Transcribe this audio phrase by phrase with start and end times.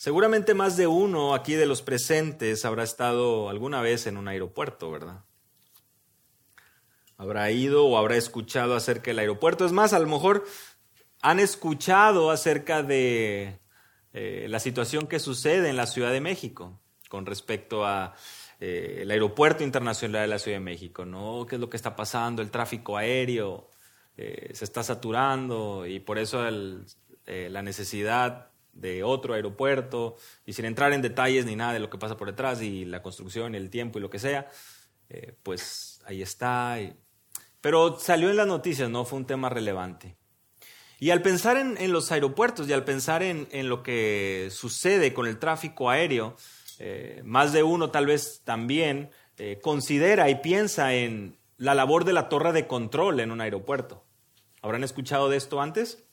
[0.00, 4.90] Seguramente más de uno aquí de los presentes habrá estado alguna vez en un aeropuerto,
[4.90, 5.24] ¿verdad?
[7.18, 9.66] Habrá ido o habrá escuchado acerca del aeropuerto.
[9.66, 10.46] Es más, a lo mejor
[11.20, 13.60] han escuchado acerca de
[14.14, 16.80] eh, la situación que sucede en la Ciudad de México
[17.10, 18.14] con respecto a
[18.58, 21.44] eh, el aeropuerto internacional de la Ciudad de México, ¿no?
[21.46, 22.40] ¿Qué es lo que está pasando?
[22.40, 23.68] El tráfico aéreo
[24.16, 26.42] eh, se está saturando y por eso
[27.26, 30.16] la necesidad de otro aeropuerto
[30.46, 33.02] y sin entrar en detalles ni nada de lo que pasa por detrás y la
[33.02, 34.50] construcción el tiempo y lo que sea,
[35.08, 36.78] eh, pues ahí está.
[37.60, 39.04] Pero salió en las noticias, ¿no?
[39.04, 40.16] Fue un tema relevante.
[40.98, 45.38] Y al pensar en, los aeropuertos y al pensar en, lo que sucede con el
[45.38, 46.36] tráfico aéreo,
[46.78, 52.12] eh, más de uno tal vez también eh, considera y piensa en la labor de
[52.12, 54.04] la torre de control en un aeropuerto.
[54.60, 56.04] ¿Habrán escuchado de esto antes?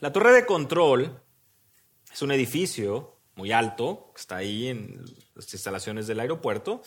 [0.00, 1.20] La torre de control
[2.12, 5.04] es un edificio muy alto, que está ahí en
[5.34, 6.82] las instalaciones del aeropuerto,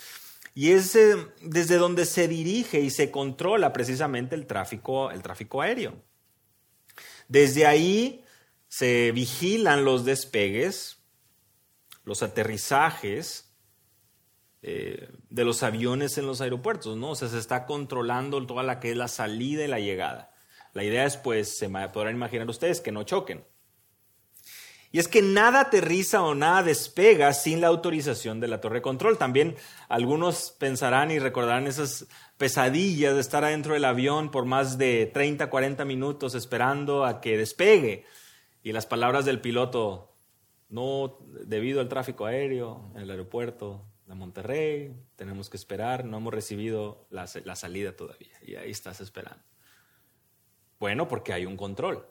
[0.53, 5.61] y es eh, desde donde se dirige y se controla precisamente el tráfico, el tráfico
[5.61, 5.95] aéreo.
[7.27, 8.23] Desde ahí
[8.67, 10.97] se vigilan los despegues,
[12.03, 13.53] los aterrizajes
[14.61, 17.11] eh, de los aviones en los aeropuertos, ¿no?
[17.11, 20.30] O sea, se está controlando toda la que es la salida y la llegada.
[20.73, 23.43] La idea es, pues, se podrán imaginar ustedes, que no choquen.
[24.93, 28.81] Y es que nada aterriza o nada despega sin la autorización de la torre de
[28.81, 29.17] control.
[29.17, 29.55] También
[29.87, 35.49] algunos pensarán y recordarán esas pesadillas de estar adentro del avión por más de 30,
[35.49, 38.05] 40 minutos esperando a que despegue.
[38.63, 40.13] Y las palabras del piloto,
[40.67, 46.33] no, debido al tráfico aéreo en el aeropuerto de Monterrey, tenemos que esperar, no hemos
[46.33, 48.37] recibido la salida todavía.
[48.45, 49.50] Y ahí estás esperando.
[50.81, 52.03] Bueno, porque hay un control.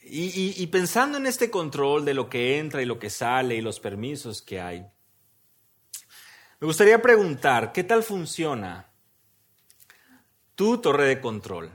[0.00, 3.80] Y, pensando en este control de lo que entra y lo que sale y los
[3.80, 4.86] permisos que hay,
[6.60, 8.92] me gustaría preguntar, ¿qué tal funciona
[10.54, 11.72] tu torre de control?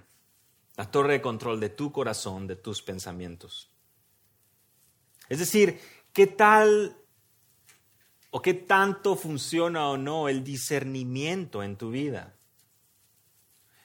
[0.78, 3.76] La torre de control de tu corazón, de tus pensamientos.
[5.28, 5.82] Es decir,
[6.14, 6.96] ¿qué tal
[8.30, 12.38] o qué tanto funciona o no el discernimiento en tu vida?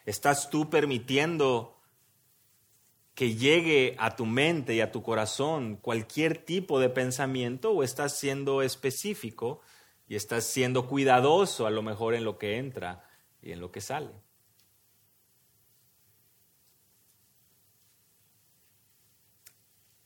[0.09, 1.77] ¿Estás tú permitiendo
[3.15, 8.17] que llegue a tu mente y a tu corazón cualquier tipo de pensamiento o estás
[8.17, 9.61] siendo específico
[10.07, 13.05] y estás siendo cuidadoso a lo mejor en lo que entra
[13.43, 14.09] y en lo que sale?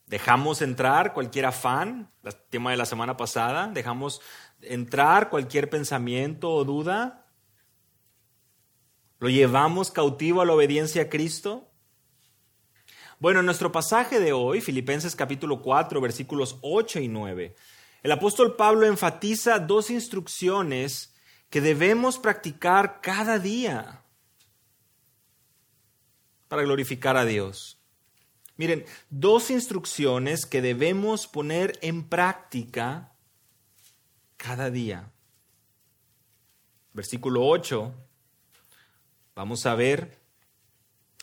[0.07, 4.21] Dejamos entrar cualquier afán, el tema de la semana pasada, dejamos
[4.63, 7.22] entrar cualquier pensamiento o duda
[9.23, 11.71] ¿Lo llevamos cautivo a la obediencia a Cristo?
[13.21, 17.55] Bueno, en nuestro pasaje de hoy, Filipenses capítulo 4, versículos 8 y 9,
[18.03, 21.15] el apóstol Pablo enfatiza dos instrucciones
[21.51, 24.03] que debemos practicar cada día
[26.49, 27.81] para glorificar a Dios.
[28.57, 33.13] Miren, dos instrucciones que debemos poner en práctica
[34.37, 35.13] cada día.
[36.93, 38.02] Versículo 8
[39.35, 40.19] Vamos a ver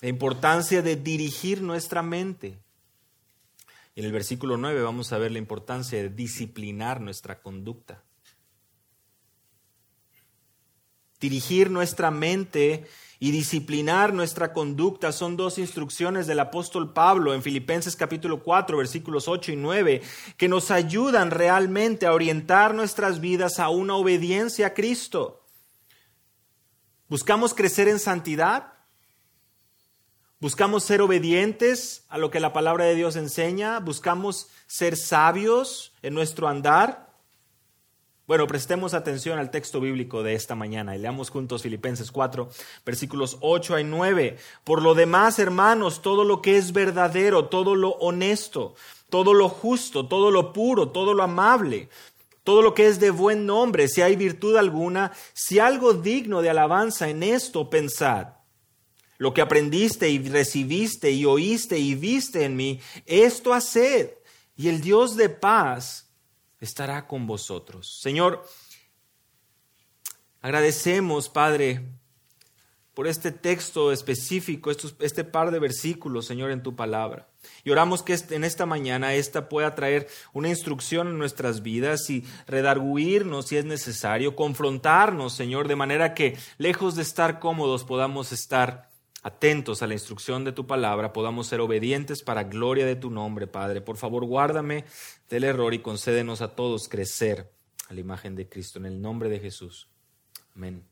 [0.02, 2.58] la importancia de dirigir nuestra mente.
[3.96, 8.02] En el versículo 9 vamos a ver la importancia de disciplinar nuestra conducta.
[11.20, 12.88] Dirigir nuestra mente
[13.20, 19.28] y disciplinar nuestra conducta son dos instrucciones del apóstol Pablo en Filipenses capítulo 4 versículos
[19.28, 20.02] 8 y 9
[20.38, 25.39] que nos ayudan realmente a orientar nuestras vidas a una obediencia a Cristo.
[27.10, 28.74] ¿Buscamos crecer en santidad?
[30.40, 33.80] ¿Buscamos ser obedientes a lo que la palabra de Dios enseña?
[33.80, 37.10] ¿Buscamos ser sabios en nuestro andar?
[38.28, 42.48] Bueno, prestemos atención al texto bíblico de esta mañana y leamos juntos Filipenses 4,
[42.86, 44.38] versículos 8 y 9.
[44.64, 48.76] Por lo demás, hermanos, todo lo que es verdadero, todo lo honesto,
[49.10, 51.90] todo lo justo, todo lo puro, todo lo amable,
[52.50, 56.50] todo lo que es de buen nombre, si hay virtud alguna, si algo digno de
[56.50, 58.30] alabanza en esto pensad.
[59.20, 64.16] Lo que aprendiste y recibiste y oíste y viste en mí, esto haced,
[64.56, 66.10] y el Dios de paz
[66.60, 68.00] estará con vosotros.
[68.02, 68.44] Señor,
[70.42, 71.99] agradecemos, Padre,
[73.00, 77.30] por este texto específico, este par de versículos, Señor, en tu palabra.
[77.64, 82.26] Y oramos que en esta mañana esta pueda traer una instrucción en nuestras vidas y
[82.46, 88.90] redarguirnos si es necesario, confrontarnos, Señor, de manera que lejos de estar cómodos podamos estar
[89.24, 93.48] atentos a la instrucción de tu palabra, podamos ser obedientes para gloria de tu nombre,
[93.48, 93.80] Padre.
[93.80, 94.84] Por favor, guárdame
[95.30, 97.50] del error y concédenos a todos crecer
[97.88, 98.78] a la imagen de Cristo.
[98.78, 99.88] En el nombre de Jesús.
[100.54, 100.89] Amén.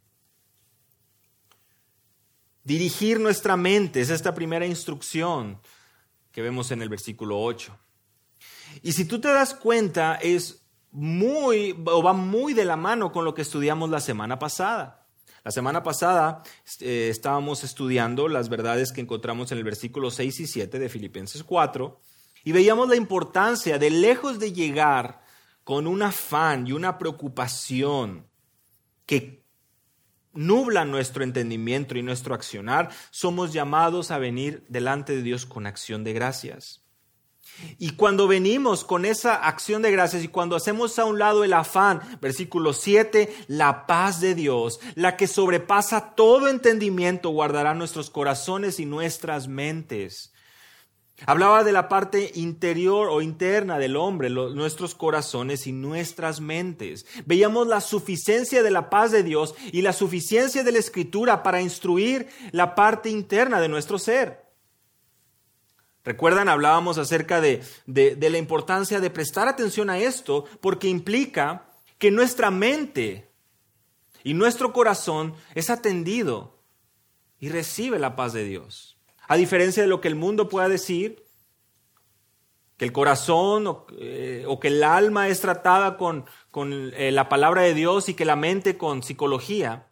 [2.67, 5.57] Dirigir nuestra mente es esta primera instrucción
[6.33, 7.73] que vemos en el versículo 8.
[8.81, 13.23] Y si tú te das cuenta, es muy o va muy de la mano con
[13.23, 15.07] lo que estudiamos la semana pasada.
[15.45, 16.43] La semana pasada
[16.81, 21.45] eh, estábamos estudiando las verdades que encontramos en el versículo 6 y 7 de Filipenses
[21.45, 22.01] 4
[22.43, 25.21] y veíamos la importancia de lejos de llegar
[25.63, 28.27] con un afán y una preocupación
[29.05, 29.46] que
[30.37, 36.03] nubla nuestro entendimiento y nuestro accionar, somos llamados a venir delante de Dios con acción
[36.03, 36.83] de gracias.
[37.79, 41.53] Y cuando venimos con esa acción de gracias y cuando hacemos a un lado el
[41.53, 48.79] afán, versículo 7, la paz de Dios, la que sobrepasa todo entendimiento, guardará nuestros corazones
[48.79, 50.33] y nuestras mentes.
[51.25, 57.07] Hablaba de la parte interior o interna del hombre, nuestros corazones y nuestras mentes.
[57.25, 61.61] Veíamos la suficiencia de la paz de Dios y la suficiencia de la escritura para
[61.61, 64.45] instruir la parte interna de nuestro ser.
[66.03, 71.67] Recuerdan, hablábamos acerca de, de, la importancia de prestar atención a esto porque implica
[71.97, 73.29] que nuestra mente
[74.23, 76.61] y nuestro corazón es atendido
[77.39, 78.96] y recibe la paz de Dios.
[79.27, 81.23] A diferencia de lo que el mundo pueda decir,
[82.77, 87.63] que el corazón o, eh, que el alma es tratada con, con eh, la palabra
[87.63, 89.87] de Dios y que la mente con psicología,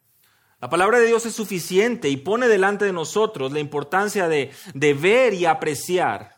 [0.62, 4.94] la palabra de Dios es suficiente y pone delante de nosotros la importancia de, de
[4.94, 6.36] ver y apreciar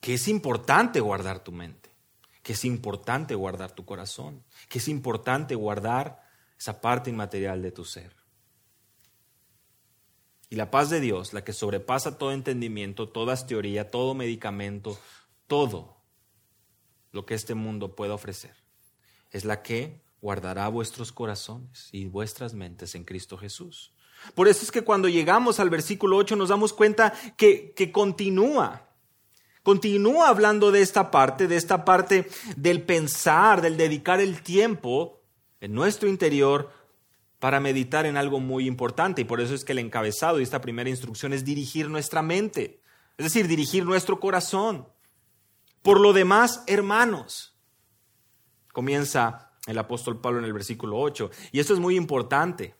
[0.00, 1.94] que es importante guardar tu mente,
[2.42, 6.20] que es importante guardar tu corazón, que es importante guardar
[6.58, 8.21] esa parte inmaterial de tu ser.
[10.52, 14.98] Y la paz de Dios, la que sobrepasa todo entendimiento, toda teoría, todo medicamento,
[15.46, 15.96] todo
[17.10, 18.54] lo que este mundo puede ofrecer,
[19.30, 23.94] es la que guardará vuestros corazones y vuestras mentes en Cristo Jesús.
[24.34, 28.90] Por eso es que cuando llegamos al versículo 8 nos damos cuenta que, que continúa.
[29.62, 35.22] Continúa hablando de esta parte, de esta parte del pensar, del dedicar el tiempo
[35.62, 36.81] en nuestro interior
[37.42, 39.22] para meditar en algo muy importante.
[39.22, 42.80] Y por eso es que el encabezado de esta primera instrucción es dirigir nuestra mente,
[43.18, 44.86] es decir, dirigir nuestro corazón.
[45.82, 47.58] Por lo demás, hermanos,
[48.72, 51.32] comienza el apóstol Pablo en el versículo 8.
[51.50, 52.76] Y esto es muy importante,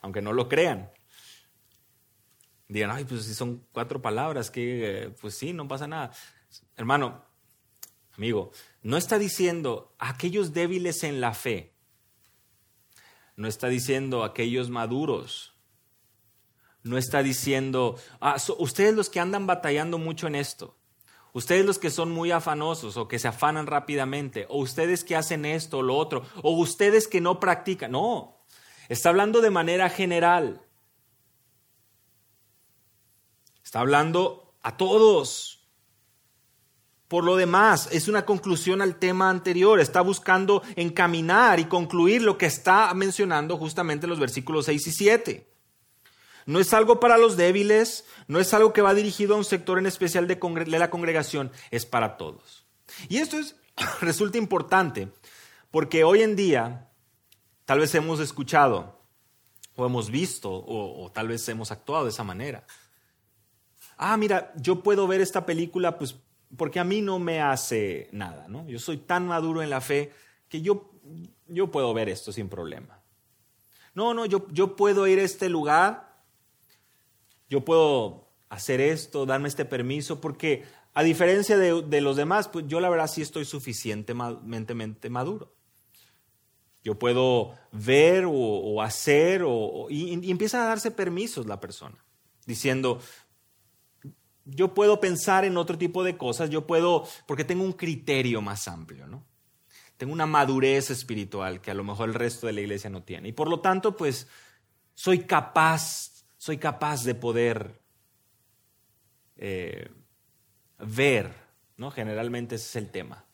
[0.00, 0.90] aunque no lo crean.
[2.66, 6.12] Digan, ay, pues si son cuatro palabras, que pues sí, no pasa nada.
[6.76, 7.26] Hermano,
[8.16, 11.73] amigo, no está diciendo aquellos débiles en la fe,
[13.36, 15.54] no está diciendo aquellos maduros,
[16.82, 20.76] no está diciendo, ah, ustedes los que andan batallando mucho en esto,
[21.34, 25.44] Ustedes los que son muy afanosos o que se afanan rápidamente, o ustedes que hacen
[25.44, 27.90] esto o lo otro, o ustedes que no practican.
[27.90, 28.44] No,
[28.88, 30.62] está hablando de manera general.
[33.64, 35.63] Está hablando a todos.
[37.08, 39.78] Por lo demás, es una conclusión al tema anterior.
[39.78, 44.92] Está buscando encaminar y concluir lo que está mencionando justamente en los versículos 6 y
[44.92, 45.54] 7.
[46.46, 49.78] No es algo para los débiles, no es algo que va dirigido a un sector
[49.78, 50.38] en especial de,
[50.78, 52.66] la congregación, es para todos.
[53.08, 53.56] Y esto es,
[54.00, 55.08] resulta importante
[55.70, 56.90] porque hoy en día
[57.64, 59.00] tal vez hemos escuchado
[59.76, 62.66] o hemos visto o, o tal vez hemos actuado de esa manera.
[63.96, 66.16] Ah, mira, yo puedo ver esta película pues
[66.56, 68.66] porque a mí no me hace nada, ¿no?
[68.68, 70.12] Yo soy tan maduro en la fe
[70.48, 70.90] que yo,
[71.46, 73.00] yo puedo ver esto sin problema.
[73.94, 76.14] No, no, yo, yo puedo ir a este lugar
[77.48, 82.80] yo puedo hacer esto, darme este permiso, porque a diferencia de, los demás, pues yo
[82.80, 85.54] la verdad sí estoy suficientemente maduro.
[86.82, 92.04] Yo puedo ver o, hacer, o, y, y, empieza a darse permisos la persona,
[92.44, 93.00] diciendo,
[94.44, 98.68] yo puedo pensar en otro tipo de cosas, yo puedo, porque tengo un criterio más
[98.68, 99.24] amplio, ¿no?
[99.96, 103.28] Tengo una madurez espiritual que a lo mejor el resto de la iglesia no tiene.
[103.28, 104.26] Y por lo tanto, pues
[104.94, 107.80] soy capaz soy capaz de poder
[109.36, 109.90] eh,
[110.78, 111.34] ver,
[111.78, 111.90] ¿no?
[111.90, 113.24] Generalmente ese es el tema.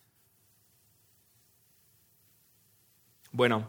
[3.32, 3.68] Bueno,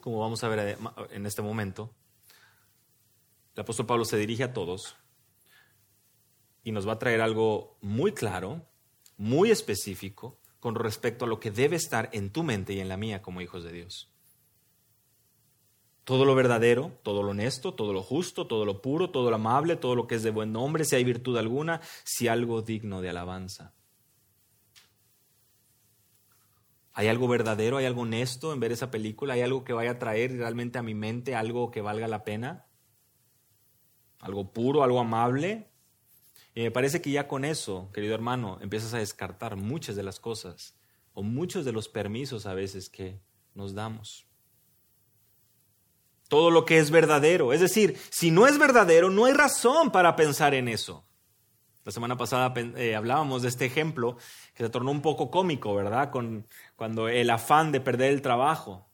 [0.00, 0.78] como vamos a ver
[1.10, 1.92] en este momento,
[3.56, 4.96] el apóstol Pablo se dirige a todos
[6.70, 8.64] y nos va a traer algo muy claro,
[9.16, 12.96] muy específico, con respecto a lo que debe estar en tu mente y en la
[12.96, 14.06] mía como hijos de Dios.
[16.04, 19.76] todo lo verdadero, todo lo honesto, todo lo justo, todo lo puro, todo lo amable,
[19.76, 23.10] todo lo que es de buen nombre, si hay virtud alguna, si algo digno de
[23.10, 23.74] alabanza.
[26.94, 29.34] ¿Hay algo verdadero, hay algo honesto en ver esa película?
[29.34, 32.66] ¿Hay algo que vaya a traer realmente a mi mente algo que valga la pena?
[34.18, 35.69] ¿Algo puro, algo amable?
[36.54, 40.18] Y me parece que ya con eso, querido hermano, empiezas a descartar muchas de las
[40.18, 40.76] cosas
[41.12, 43.20] o muchos de los permisos a veces que
[43.54, 44.26] nos damos.
[46.28, 47.52] Todo lo que es verdadero.
[47.52, 51.06] Es decir, si no es verdadero, no hay razón para pensar en eso.
[51.84, 54.16] La semana pasada eh, hablábamos de este ejemplo
[54.54, 56.10] que se tornó un poco cómico, ¿verdad?
[56.10, 58.88] Con, cuando el afán de perder el trabajo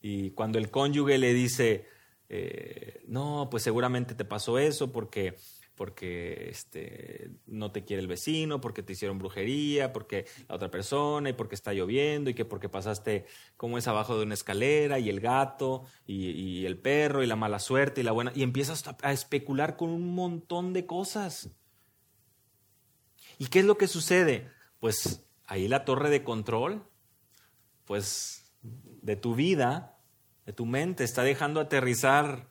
[0.00, 1.86] y cuando el cónyuge le dice,
[2.28, 5.36] eh, no, pues seguramente te pasó eso porque
[5.74, 11.30] porque este, no te quiere el vecino, porque te hicieron brujería, porque la otra persona,
[11.30, 13.26] y porque está lloviendo, y que porque pasaste
[13.56, 17.58] como es abajo de una escalera, y el gato, y, el perro, y la mala
[17.58, 21.50] suerte, y la buena, y empiezas a especular con un montón de cosas.
[23.38, 24.50] ¿Y qué es lo que sucede?
[24.78, 26.84] Pues ahí la torre de control,
[27.84, 29.98] pues de tu vida,
[30.46, 32.48] de tu mente, está dejando aterrizar,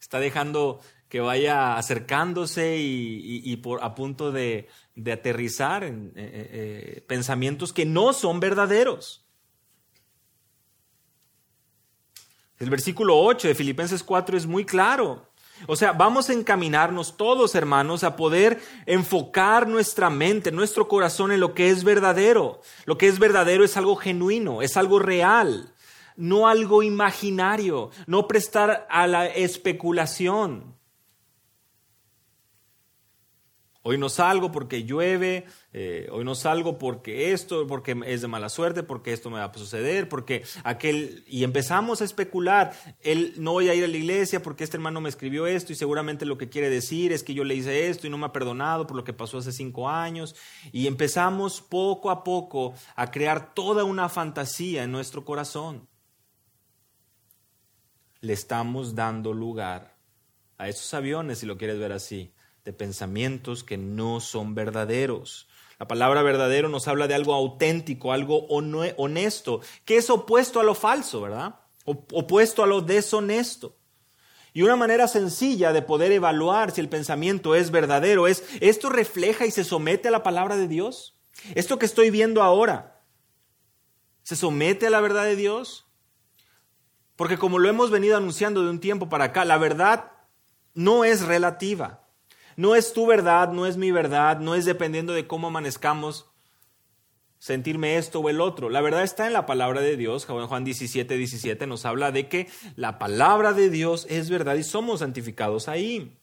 [0.00, 0.80] está dejando
[1.14, 4.68] que vaya acercándose y, por, a punto de,
[5.12, 6.50] aterrizar en eh, eh,
[6.96, 9.24] eh, pensamientos que no son verdaderos.
[12.58, 15.30] El versículo 8 de Filipenses 4 es muy claro.
[15.68, 21.38] O sea, vamos a encaminarnos todos, hermanos, a poder enfocar nuestra mente, nuestro corazón en
[21.38, 22.60] lo que es verdadero.
[22.86, 25.72] Lo que es verdadero es algo genuino, es algo real,
[26.16, 30.73] no algo imaginario, no prestar a la especulación.
[33.86, 38.48] Hoy no salgo porque llueve, eh, hoy no salgo porque esto, porque es de mala
[38.48, 41.22] suerte, porque esto me va a suceder, porque aquel...
[41.26, 45.02] Y empezamos a especular, él no voy a ir a la iglesia porque este hermano
[45.02, 48.06] me escribió esto y seguramente lo que quiere decir es que yo le hice esto
[48.06, 50.34] y no me ha perdonado por lo que pasó hace cinco años.
[50.72, 55.86] Y empezamos poco a poco a crear toda una fantasía en nuestro corazón.
[58.22, 59.98] Le estamos dando lugar
[60.56, 62.33] a esos aviones, si lo quieres ver así
[62.64, 65.48] de pensamientos que no son verdaderos.
[65.78, 70.74] La palabra verdadero nos habla de algo auténtico, algo honesto, que es opuesto a lo
[70.74, 71.56] falso, ¿verdad?
[71.84, 73.76] Opuesto a lo deshonesto.
[74.52, 79.46] Y una manera sencilla de poder evaluar si el pensamiento es verdadero es, ¿esto refleja
[79.46, 81.18] y se somete a la palabra de Dios?
[81.56, 83.02] ¿Esto que estoy viendo ahora
[84.22, 85.86] se somete a la verdad de Dios?
[87.16, 90.12] Porque como lo hemos venido anunciando de un tiempo para acá, la verdad
[90.72, 92.03] no es relativa.
[92.56, 96.26] No es tu verdad, no es mi verdad, no es dependiendo de cómo amanezcamos
[97.38, 98.70] sentirme esto o el otro.
[98.70, 100.24] La verdad está en la palabra de Dios.
[100.24, 105.00] Juan 17, 17 nos habla de que la palabra de Dios es verdad y somos
[105.00, 106.16] santificados ahí.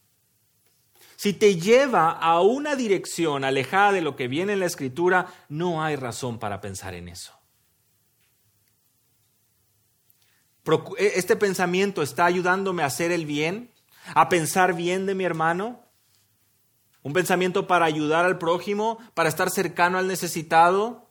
[1.18, 5.84] Si te lleva a una dirección alejada de lo que viene en la escritura, no
[5.84, 7.34] hay razón para pensar en eso.
[10.98, 13.72] E, ¿Este pensamiento está ayudándome a hacer el bien?
[14.16, 15.84] ¿A pensar bien de mi hermano?
[17.04, 21.10] Un pensamiento para ayudar al prójimo, para estar cercano al necesitado.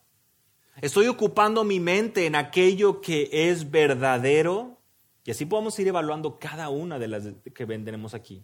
[0.81, 4.79] Estoy ocupando mi mente en aquello que es verdadero.
[5.23, 8.43] Y así podemos ir evaluando cada una de las que vendremos aquí.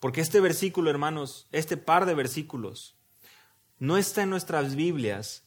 [0.00, 2.96] Porque este versículo, hermanos, este par de versículos,
[3.78, 5.46] no está en nuestras Biblias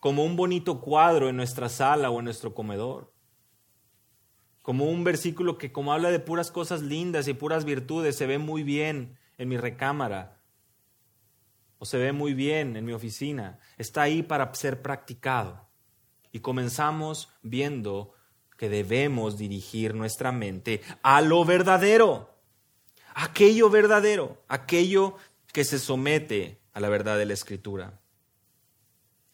[0.00, 3.15] como un bonito cuadro en nuestra sala o en nuestro comedor
[4.66, 8.38] como un versículo que como habla de puras cosas lindas y puras virtudes, se ve
[8.38, 10.40] muy bien en mi recámara
[11.78, 13.60] o se ve muy bien en mi oficina.
[13.78, 15.68] Está ahí para ser practicado.
[16.32, 18.14] Y comenzamos viendo
[18.58, 22.34] que debemos dirigir nuestra mente a lo verdadero,
[23.14, 25.14] aquello verdadero, aquello
[25.52, 28.00] que se somete a la verdad de la Escritura.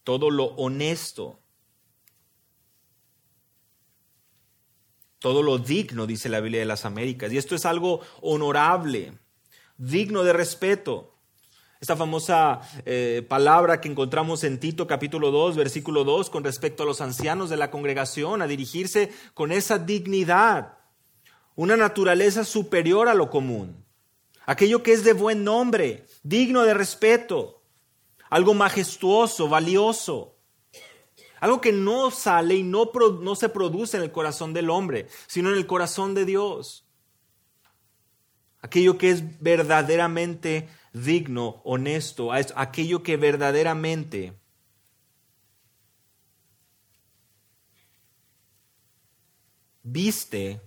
[0.05, 1.41] Todo lo honesto,
[5.23, 7.33] todo lo digno, dice la Biblia de las Américas.
[7.33, 9.13] Y esto es algo honorable,
[9.79, 11.15] digno de respeto.
[11.81, 16.87] Esta famosa eh, palabra que encontramos en Tito capítulo 2, versículo 2, con respecto a
[16.87, 20.79] los ancianos de la congregación, a dirigirse con esa dignidad,
[21.55, 23.85] una naturaleza superior a lo común,
[24.45, 27.63] aquello que es de buen nombre, digno de respeto,
[28.29, 30.32] algo majestuoso, valioso.
[31.43, 35.51] Algo que no sale y no, no se produce en el corazón del hombre, sino
[35.51, 36.87] en el corazón de Dios.
[38.61, 44.39] Aquello que es verdaderamente digno, honesto, aquello que verdaderamente
[49.83, 50.61] viste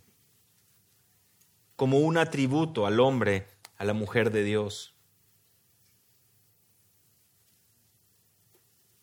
[1.78, 4.95] como un atributo al hombre, a la mujer de Dios.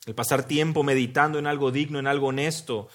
[0.06, 2.88] El pasar tiempo meditando en algo digno, en algo honesto,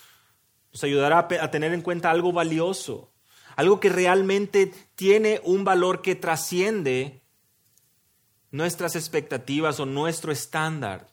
[0.72, 3.14] nos ayudará a tener en cuenta algo valioso,
[3.56, 7.24] algo que realmente tiene un valor que trasciende
[8.52, 11.08] nuestras expectativas o nuestro estándar,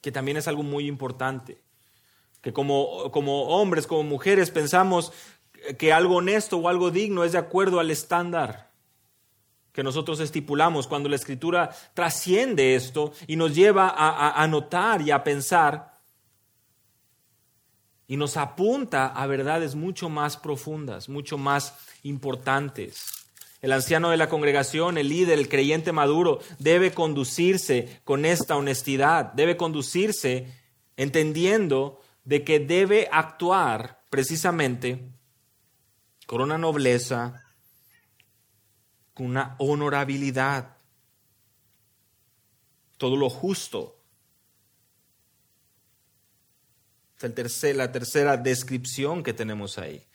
[0.00, 1.60] que también es algo muy importante.
[2.40, 5.12] Que como, como hombres, como mujeres, pensamos
[5.78, 8.65] que algo honesto o algo digno es de acuerdo al estándar
[9.76, 15.10] que nosotros estipulamos, cuando la escritura trasciende esto y nos lleva a, a, notar y
[15.10, 15.92] a pensar
[18.08, 23.04] y nos apunta a verdades mucho más profundas, mucho más importantes.
[23.60, 29.34] El anciano de la congregación, el líder, el creyente maduro, debe conducirse con esta honestidad,
[29.34, 30.54] debe conducirse
[30.96, 35.10] entendiendo de que debe actuar precisamente
[36.26, 37.45] con una nobleza,
[39.16, 40.76] con una honorabilidad,
[42.98, 43.96] todo lo justo.
[47.18, 50.05] Es la tercera descripción que tenemos ahí.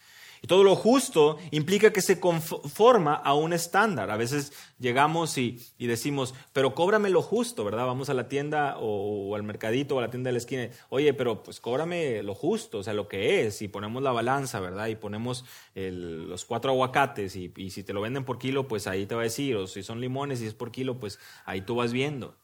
[0.44, 4.10] Y todo lo justo implica que se conforma a un estándar.
[4.10, 7.86] A veces llegamos y, decimos, pero cóbrame lo justo, ¿verdad?
[7.86, 10.70] Vamos a la tienda o, al mercadito o a la tienda de la esquina.
[10.90, 13.62] Oye, pero pues cóbrame lo justo, o sea, lo que es.
[13.62, 14.88] Y ponemos la balanza, ¿verdad?
[14.88, 15.46] Y ponemos
[15.76, 19.22] los cuatro aguacates y, y si te lo venden por kilo, pues ahí te va
[19.22, 19.56] a decir.
[19.58, 22.36] O si son limones y es por kilo, pues ahí tú vas viendo.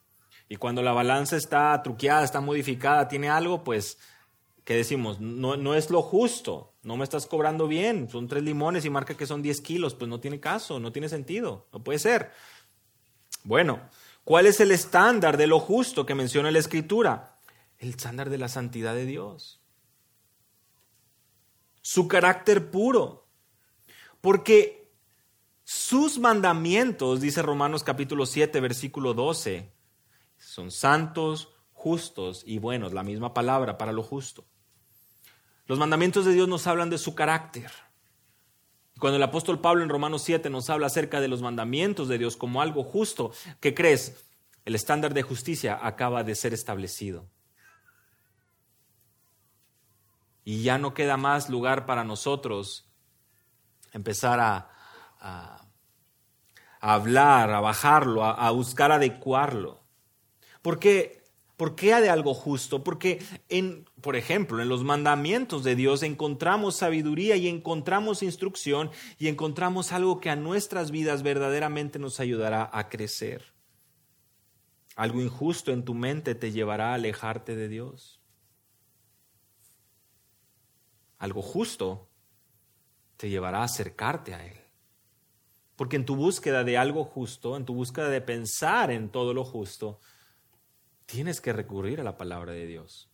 [0.48, 3.98] Y cuando la balanza está truqueada, está modificada, tiene algo, pues
[4.68, 5.18] ¿qué decimos?
[5.18, 9.14] No, no es lo justo, no me estás cobrando bien, son tres limones y marca
[9.14, 12.32] que son 10 kilos, pues no tiene caso, no tiene sentido, no puede ser.
[13.44, 13.90] Bueno,
[14.24, 17.36] ¿cuál es el estándar de lo justo que menciona la Escritura?
[17.76, 19.60] El estándar de la santidad de Dios.
[21.82, 23.28] Su carácter puro.
[24.22, 24.90] Porque
[25.64, 29.70] sus mandamientos, dice Romanos capítulo 7, versículo 12,
[30.38, 34.46] son santos, justos y buenos, la misma palabra para lo justo.
[35.68, 37.70] Los mandamientos de Dios nos hablan de su carácter.
[38.98, 42.38] Cuando el apóstol Pablo en Romanos 7 nos habla acerca de los mandamientos de Dios
[42.38, 44.24] como algo justo, ¿qué crees?
[44.64, 47.28] El estándar de justicia acaba de ser establecido.
[50.42, 52.90] Y ya no queda más lugar para nosotros
[53.92, 55.66] empezar a,
[56.80, 59.84] hablar, a bajarlo, a, a buscar adecuarlo.
[60.62, 61.17] Porque
[61.58, 62.84] ¿Por qué ha de algo justo?
[62.84, 69.26] Porque, en, por ejemplo, en los mandamientos de Dios encontramos sabiduría y encontramos instrucción y
[69.26, 73.52] encontramos algo que a nuestras vidas verdaderamente nos ayudará a crecer.
[74.94, 78.20] Algo injusto en tu mente te llevará a alejarte de Dios.
[81.18, 82.08] Algo justo
[83.16, 84.60] te llevará a acercarte a Él.
[85.74, 89.42] Porque en tu búsqueda de algo justo, en tu búsqueda de pensar en todo lo
[89.44, 89.98] justo,
[91.08, 93.08] tienes que recurrir a la palabra de Dios.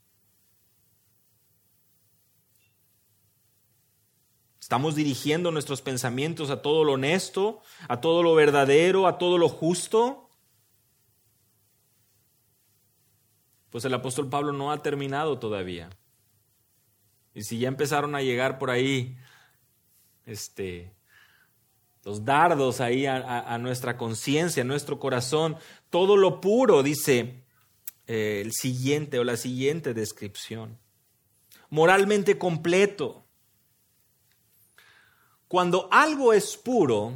[4.58, 9.48] Estamos dirigiendo nuestros pensamientos a todo lo honesto, a todo lo verdadero, a todo lo
[9.48, 10.28] justo.
[13.70, 15.88] Pues el apóstol Pablo no ha terminado todavía.
[17.32, 19.16] Y si ya empezaron a llegar por ahí,
[20.26, 20.92] este,
[22.02, 25.56] los dardos ahí a, a nuestra conciencia, a nuestro corazón,
[25.90, 27.43] todo lo puro, dice,
[28.06, 30.78] eh, el siguiente o la siguiente descripción.
[31.70, 33.24] Moralmente completo.
[35.48, 37.14] Cuando algo es puro,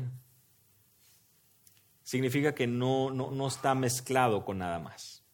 [2.03, 5.24] significa que no, no, está mezclado con nada más.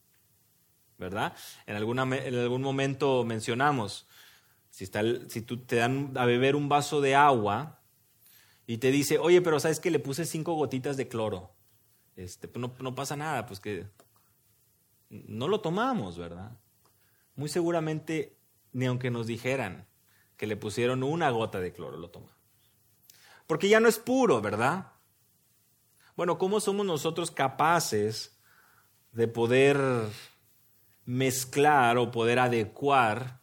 [0.98, 1.34] ¿Verdad?
[1.66, 4.06] En, alguna, en algún momento mencionamos,
[4.70, 7.80] si, está si tú te dan a beber un vaso de agua
[8.66, 11.52] y te dice, oye, pero sabes que le puse cinco gotitas de cloro.
[12.16, 13.86] Este, pues no, no pasa nada, pues que
[15.26, 16.58] no lo tomamos, ¿verdad?
[17.36, 18.36] Muy seguramente,
[18.72, 19.86] ni aunque nos dijeran
[20.36, 22.34] que le pusieron una gota de cloro, lo tomamos.
[23.46, 24.92] Porque ya no es puro, ¿verdad?
[26.16, 28.40] Bueno, ¿cómo somos nosotros capaces
[29.12, 29.78] de poder
[31.04, 33.40] mezclar o poder adecuar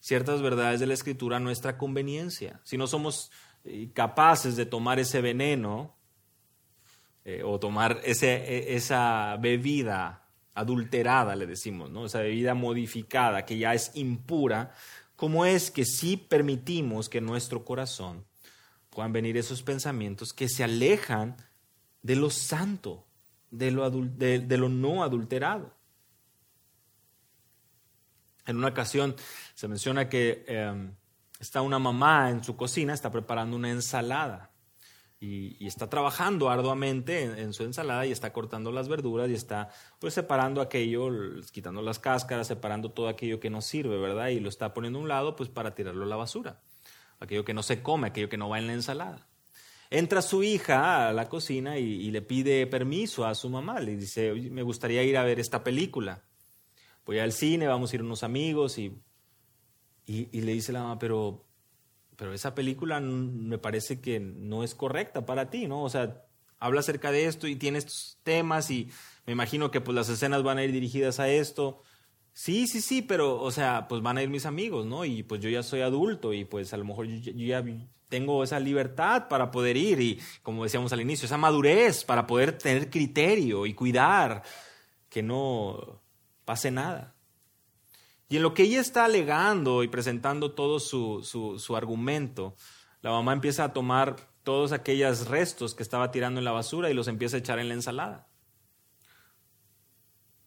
[0.00, 2.60] ciertas verdades de la escritura a nuestra conveniencia?
[2.64, 3.30] Si no somos
[3.64, 5.96] eh, capaces de tomar ese veneno
[7.24, 10.23] eh, o tomar ese, e, esa bebida
[10.54, 12.06] adulterada, le decimos, ¿no?
[12.06, 14.72] esa bebida modificada que ya es impura,
[15.16, 18.24] ¿cómo es que si permitimos que en nuestro corazón
[18.90, 21.36] puedan venir esos pensamientos que se alejan
[22.02, 23.04] de lo santo,
[23.50, 25.74] de lo, no adulterado?
[28.46, 29.16] En una ocasión
[29.54, 30.94] se menciona que em,
[31.40, 34.53] está una mamá en su cocina, está preparando una ensalada.
[35.20, 40.12] Y, está trabajando arduamente en, su ensalada y está cortando las verduras y está pues
[40.12, 41.08] separando aquello,
[41.50, 44.28] quitando las cáscaras, separando todo aquello que no sirve, ¿verdad?
[44.28, 46.60] Y lo está poniendo a un lado pues para tirarlo a la basura,
[47.20, 49.26] aquello que no se come, aquello que no va en la ensalada.
[49.88, 54.32] Entra su hija a la cocina y, le pide permiso a su mamá, le dice,
[54.32, 56.22] me gustaría ir a ver esta película.
[57.06, 59.00] Voy al cine, vamos a ir unos amigos y,
[60.06, 61.43] y le dice la mamá, pero
[62.16, 65.82] pero esa película me parece que no es correcta para ti, ¿no?
[65.82, 66.24] O sea,
[66.58, 68.90] habla acerca de esto y tiene estos temas y
[69.26, 71.82] me imagino que pues las escenas van a ir dirigidas a esto.
[72.32, 75.04] Sí, sí, sí, pero, o sea, pues van a ir mis amigos, ¿no?
[75.04, 77.64] Y pues yo ya soy adulto y pues a lo mejor yo, ya
[78.08, 82.58] tengo esa libertad para poder ir y, como decíamos al inicio, esa madurez para poder
[82.58, 84.42] tener criterio y cuidar
[85.08, 86.02] que no
[86.44, 87.13] pase nada.
[88.28, 92.56] Y en lo que ella está alegando y presentando todo su, su, argumento,
[93.02, 96.94] la mamá empieza a tomar todos aquellos restos que estaba tirando en la basura y
[96.94, 98.28] los empieza a echar en la ensalada.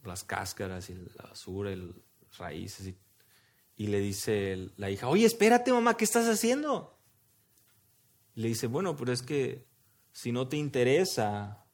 [0.03, 2.87] Las cáscaras y la basura las raíces.
[2.87, 2.97] Y,
[3.75, 6.99] y le dice la hija, oye, espérate mamá, ¿qué estás haciendo?
[8.33, 9.67] Le dice, bueno, pero es que
[10.11, 11.66] si no te interesa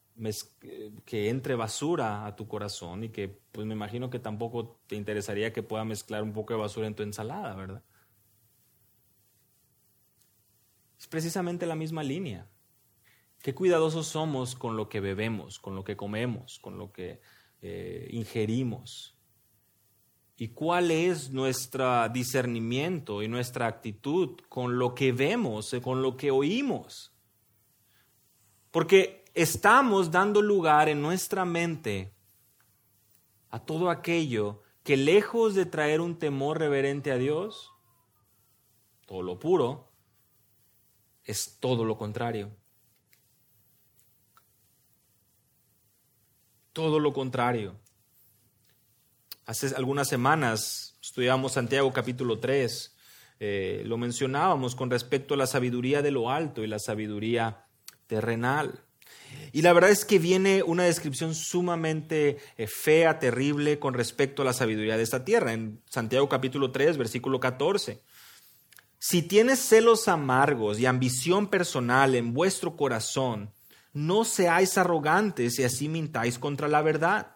[1.05, 5.51] que entre basura a tu corazón y que pues me imagino que tampoco te interesaría
[5.51, 7.83] que pueda mezclar un poco de basura en tu ensalada, ¿verdad?
[10.99, 12.47] Es precisamente la misma línea.
[13.41, 17.19] Qué cuidadosos somos con lo que bebemos, con lo que comemos, con lo que
[17.61, 19.17] eh, ingerimos.
[20.37, 26.31] ¿Y cuál es nuestro discernimiento y nuestra actitud con lo que vemos, con lo que
[26.31, 27.13] oímos?
[28.71, 32.13] Porque estamos dando lugar en nuestra mente
[33.49, 37.71] a todo aquello que lejos de traer un temor reverente a Dios,
[39.05, 39.91] todo lo puro,
[41.23, 42.51] es todo lo contrario.
[46.73, 47.79] Todo lo contrario.
[49.45, 52.95] Hace algunas semanas estudiamos Santiago capítulo 3,
[53.39, 57.67] eh, lo mencionábamos con respecto a la sabiduría de lo alto y la sabiduría
[58.07, 58.82] terrenal.
[59.51, 64.45] Y la verdad es que viene una descripción sumamente eh, fea, terrible con respecto a
[64.45, 68.01] la sabiduría de esta tierra, en Santiago capítulo 3, versículo 14.
[68.97, 73.51] Si tienes celos amargos y ambición personal en vuestro corazón,
[73.93, 77.35] no seáis arrogantes y así mintáis contra la verdad.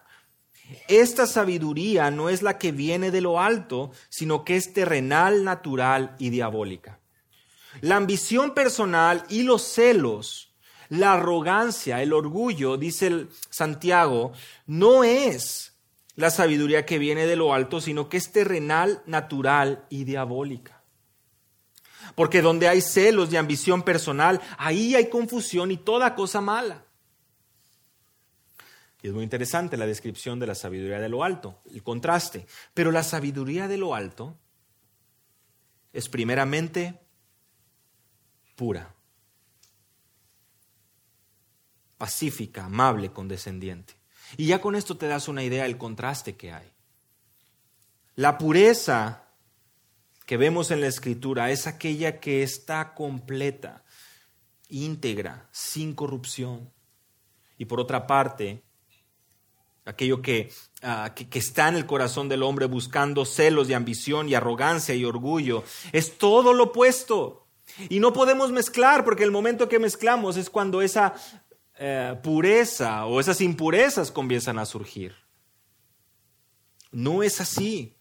[0.88, 6.16] Esta sabiduría no es la que viene de lo alto, sino que es terrenal, natural
[6.18, 7.00] y diabólica.
[7.80, 10.47] La ambición personal y los celos
[10.88, 14.32] la arrogancia, el orgullo, dice Santiago,
[14.66, 15.74] no es
[16.16, 20.82] la sabiduría que viene de lo alto, sino que es terrenal, natural y diabólica.
[22.14, 26.84] Porque donde hay celos y ambición personal, ahí hay confusión y toda cosa mala.
[29.00, 32.46] Y es muy interesante la descripción de la sabiduría de lo alto, el contraste.
[32.74, 34.36] Pero la sabiduría de lo alto
[35.92, 36.98] es primeramente
[38.56, 38.92] pura
[41.98, 43.94] pacífica, amable, condescendiente.
[44.36, 46.70] Y ya con esto te das una idea del contraste que hay.
[48.14, 49.24] La pureza
[50.26, 53.84] que vemos en la escritura es aquella que está completa,
[54.68, 56.70] íntegra, sin corrupción.
[57.56, 58.62] Y por otra parte,
[59.84, 64.34] aquello que, ah, que, está en el corazón del hombre buscando celos y ambición y
[64.34, 67.46] arrogancia y orgullo, es todo lo opuesto.
[67.88, 71.14] Y no podemos mezclar, porque el momento que mezclamos es cuando esa
[71.78, 75.14] eh, pureza o esas impurezas comienzan a surgir.
[76.90, 77.96] No es así.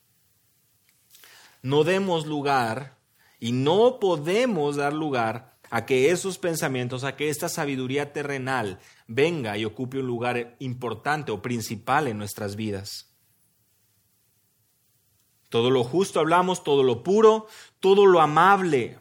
[1.62, 2.98] No demos lugar
[3.40, 9.58] y no podemos dar lugar a que esos pensamientos, a que esta sabiduría terrenal venga
[9.58, 13.14] y ocupe un lugar importante o principal en nuestras vidas.
[15.50, 17.48] Todo lo justo hablamos, todo lo puro,
[17.80, 19.00] todo lo amable,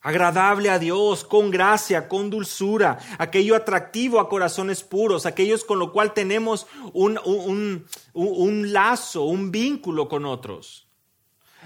[0.00, 5.92] agradable a Dios, con gracia, con dulzura, aquello atractivo a corazones puros, aquellos con lo
[5.92, 7.18] cual tenemos un,
[8.14, 10.88] un, lazo, un vínculo con otros.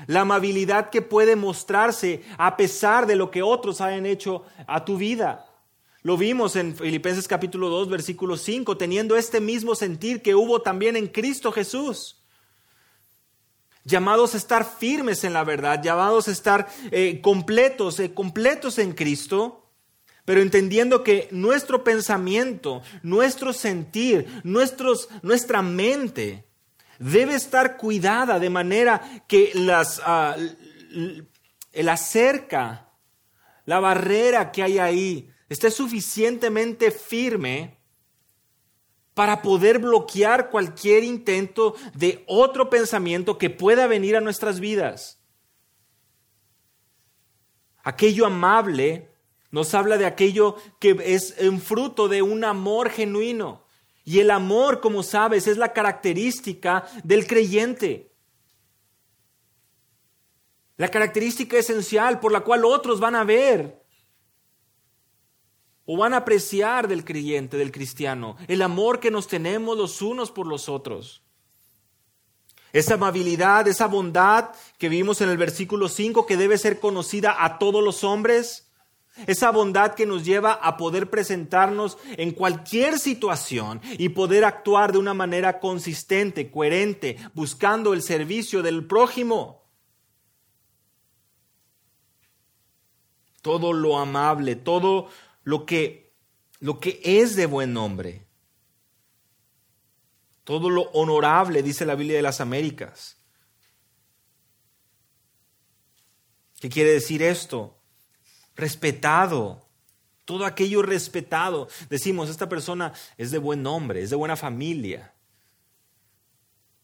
[0.07, 4.97] La amabilidad que puede mostrarse a pesar de lo que otros hayan hecho a tu
[4.97, 5.47] vida.
[6.03, 10.97] Lo vimos en Filipenses capítulo 2, versículo 5, teniendo este mismo sentir que hubo también
[10.97, 12.23] en Cristo Jesús
[13.85, 18.92] llamados a estar firmes en la verdad, llamados a estar eh, completos, eh, completos en
[18.92, 19.70] Cristo,
[20.25, 26.47] pero entendiendo que nuestro pensamiento, nuestro sentir, nuestra mente
[26.99, 30.35] debe estar cuidada de manera que las, ah,
[31.73, 32.88] el acerca,
[33.66, 37.77] la barrera que hay ahí, esté suficientemente firme
[39.14, 45.20] para poder bloquear cualquier intento de otro pensamiento que pueda venir a nuestras vidas.
[47.85, 49.11] Aquello amable
[49.50, 53.64] nos habla de aquello que es un fruto de un amor genuino.
[54.05, 58.11] Y el amor, como sabes, es la característica del creyente.
[60.77, 63.84] La característica esencial por la cual otros van a ver
[65.87, 70.31] o van a apreciar del creyente, del cristiano, el amor que nos tenemos los unos
[70.31, 71.23] por los otros.
[72.73, 77.59] Esa amabilidad, esa bondad que vimos en el versículo 5 que debe ser conocida a
[77.59, 78.64] todos los hombres,
[79.27, 84.99] esa bondad que nos lleva a poder presentarnos en cualquier situación y poder actuar de
[84.99, 89.62] una manera consistente, coherente, buscando el servicio del prójimo.
[93.40, 95.09] Todo lo amable, todo
[95.44, 96.12] lo que,
[96.61, 98.26] lo que es de buen nombre.
[100.42, 103.16] Todo lo honorable, dice la Biblia de las Américas.
[106.61, 107.78] ¿Qué quiere decir esto?
[108.57, 109.68] Respetado.
[110.24, 111.68] Todo aquello respetado.
[111.90, 115.14] Decimos, esta persona es de buen nombre, es de buena familia.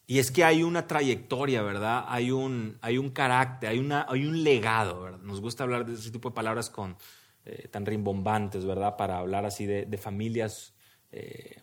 [0.06, 2.04] Y es que hay una trayectoria, ¿verdad?
[2.08, 5.20] Hay un, hay un carácter, hay, una, hay un legado, ¿verdad?
[5.20, 6.96] Nos gusta hablar de ese tipo de palabras con,
[7.50, 8.96] eh, tan rimbombantes, ¿verdad?
[8.96, 10.72] Para hablar así de, familias
[11.10, 11.62] eh,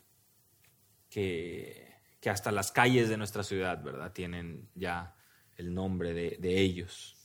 [1.09, 4.11] que, que, hasta las calles de nuestra ciudad, ¿verdad?
[4.11, 5.15] Tienen ya
[5.55, 7.15] el nombre de, ellos.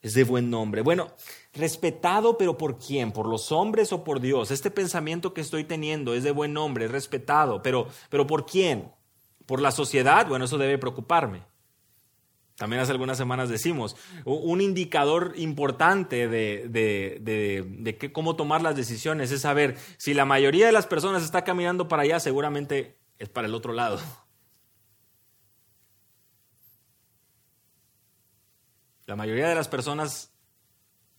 [0.00, 0.82] Es de buen nombre.
[0.82, 1.12] Bueno,
[1.52, 3.10] respetado, pero ¿por quién?
[3.10, 4.52] ¿Por los hombres o por Dios?
[4.52, 8.92] Este pensamiento que estoy teniendo es de buen nombre, es respetado, pero, pero ¿por quién?
[9.46, 10.28] ¿Por la sociedad?
[10.28, 11.42] Bueno, eso debe preocuparme.
[12.56, 19.40] También hace algunas semanas decimos, un indicador importante de, de, cómo tomar las decisiones es
[19.40, 23.54] saber si la mayoría de las personas está caminando para allá, seguramente es para el
[23.54, 23.98] otro lado.
[29.06, 30.32] La mayoría de las personas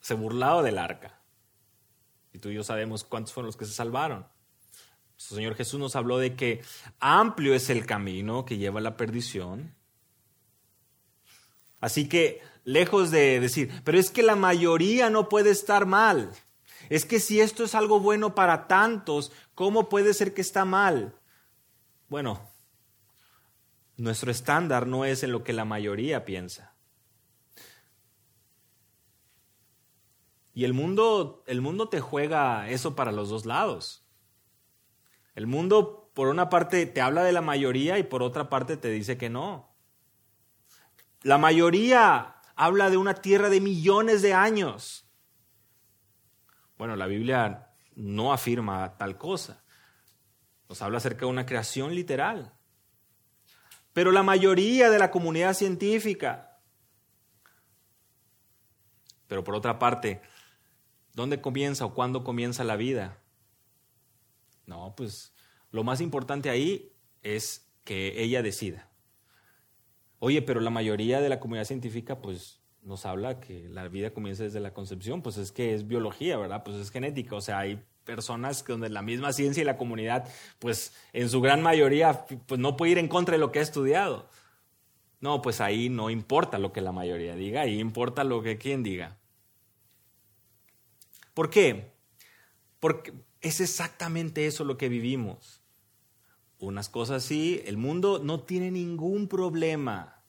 [0.00, 1.20] se burlaron del arca.
[2.32, 4.26] Y tú y yo sabemos cuántos fueron los que se salvaron.
[5.16, 6.62] El Señor Jesús nos habló de que
[7.00, 9.74] amplio es el camino que lleva a la perdición
[11.84, 16.32] Así que, lejos de decir, pero es que la mayoría no puede estar mal.
[16.88, 21.14] Es que si esto es algo bueno para tantos, ¿cómo puede ser que está mal?
[22.08, 22.40] Bueno,
[23.98, 26.74] nuestro estándar no es en lo que la mayoría piensa.
[30.54, 34.06] Y el mundo, el mundo te juega eso para los dos lados.
[35.34, 38.88] El mundo, por una parte, te habla de la mayoría y por otra parte te
[38.88, 39.73] dice que no.
[41.24, 45.08] La mayoría habla de una tierra de millones de años.
[46.76, 49.64] Bueno, la Biblia no afirma tal cosa.
[50.68, 52.52] Nos habla acerca de una creación literal.
[53.94, 56.60] Pero la mayoría de la comunidad científica.
[59.26, 60.20] Pero por otra parte,
[61.14, 63.18] ¿dónde comienza o cuándo comienza la vida?
[64.66, 65.32] No, pues
[65.70, 68.90] lo más importante ahí es que ella decida.
[70.18, 74.44] Oye, pero la mayoría de la comunidad científica, pues, nos habla que la vida comienza
[74.44, 76.62] desde la concepción, pues es que es biología, ¿verdad?
[76.64, 80.94] Pues es genética, o sea, hay personas donde la misma ciencia y la comunidad, pues
[81.12, 84.28] en su gran mayoría, pues no puede ir en contra de lo que ha estudiado.
[85.20, 88.82] No, pues ahí no importa lo que la mayoría diga, ahí importa lo que quien
[88.82, 89.16] diga.
[91.32, 91.92] ¿Por qué?
[92.78, 95.63] Porque es exactamente eso lo que vivimos.
[96.58, 100.22] Unas cosas sí, el mundo no tiene ningún problema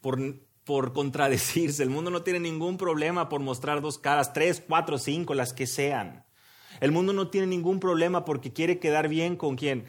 [0.00, 0.18] por,
[0.64, 1.82] por contradecirse.
[1.82, 5.66] El mundo no tiene ningún problema por mostrar dos caras, tres, cuatro, cinco, las que
[5.66, 6.24] sean.
[6.80, 9.86] El mundo no tiene ningún problema porque quiere quedar bien con quién.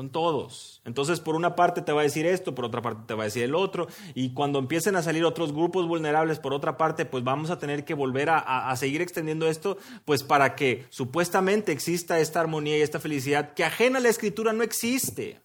[0.00, 0.80] Con todos.
[0.86, 3.26] Entonces, por una parte te va a decir esto, por otra parte te va a
[3.26, 3.86] decir el otro.
[4.14, 7.84] Y cuando empiecen a salir otros grupos vulnerables, por otra parte, pues vamos a tener
[7.84, 12.80] que volver a, a seguir extendiendo esto, pues para que supuestamente exista esta armonía y
[12.80, 15.42] esta felicidad que ajena a la escritura no existe.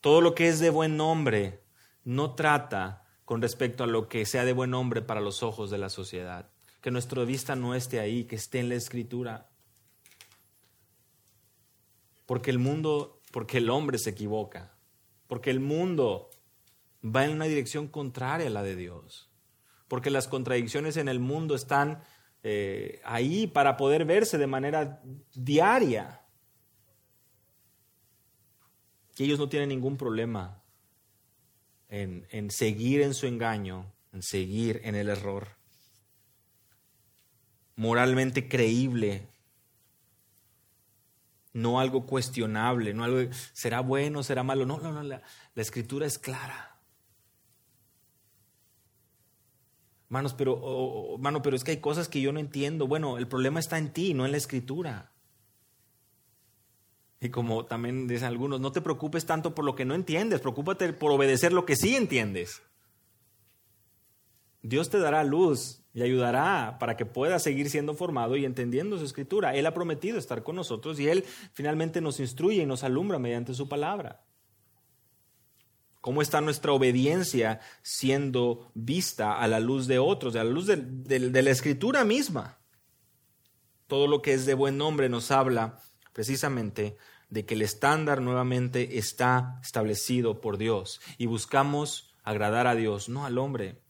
[0.00, 1.62] Todo lo que es de buen nombre
[2.02, 5.78] no trata con respecto a lo que sea de buen nombre para los ojos de
[5.78, 6.50] la sociedad.
[6.80, 9.47] Que nuestra vista no esté ahí, que esté en la escritura.
[12.28, 14.76] Porque el mundo, porque el hombre se equivoca.
[15.28, 16.28] Porque el mundo
[17.02, 19.30] va en una dirección contraria a la de Dios.
[19.88, 22.02] Porque las contradicciones en el mundo están
[22.42, 26.20] eh, ahí para poder verse de manera diaria.
[29.16, 30.62] Y ellos no tienen ningún problema
[31.88, 35.48] en, en seguir en su engaño, en seguir en el error.
[37.74, 39.26] Moralmente creíble,
[41.52, 44.66] no algo cuestionable, no algo, será bueno, será malo.
[44.66, 45.22] No, no, no, la,
[45.54, 46.78] la escritura es clara.
[50.08, 52.86] Manos, pero, mano, pero es que hay cosas que yo no entiendo.
[52.86, 55.12] Bueno, el problema está en ti, no en la escritura.
[57.20, 60.92] Y como también dicen algunos, no te preocupes tanto por lo que no entiendes, preocúpate
[60.92, 62.62] por obedecer lo que sí entiendes.
[64.62, 69.04] Dios te dará luz y ayudará para que puedas seguir siendo formado y entendiendo su
[69.04, 69.56] escritura.
[69.56, 73.52] Él ha prometido estar con nosotros y Él finalmente nos instruye y nos alumbra mediante
[73.52, 74.22] su palabra.
[76.00, 81.42] ¿Cómo está nuestra obediencia siendo vista a la luz de otros, a la luz de
[81.42, 82.58] la escritura misma?
[83.88, 85.80] Todo lo que es de buen nombre nos habla
[86.12, 86.96] precisamente
[87.28, 93.26] de que el estándar nuevamente está establecido por Dios y buscamos agradar a Dios, no
[93.26, 93.87] al hombre.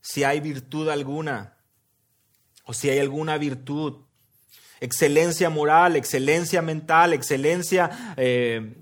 [0.00, 1.56] Si hay virtud alguna,
[2.64, 4.04] o si hay alguna virtud,
[4.80, 8.76] excelencia moral, excelencia mental, excelencia eh,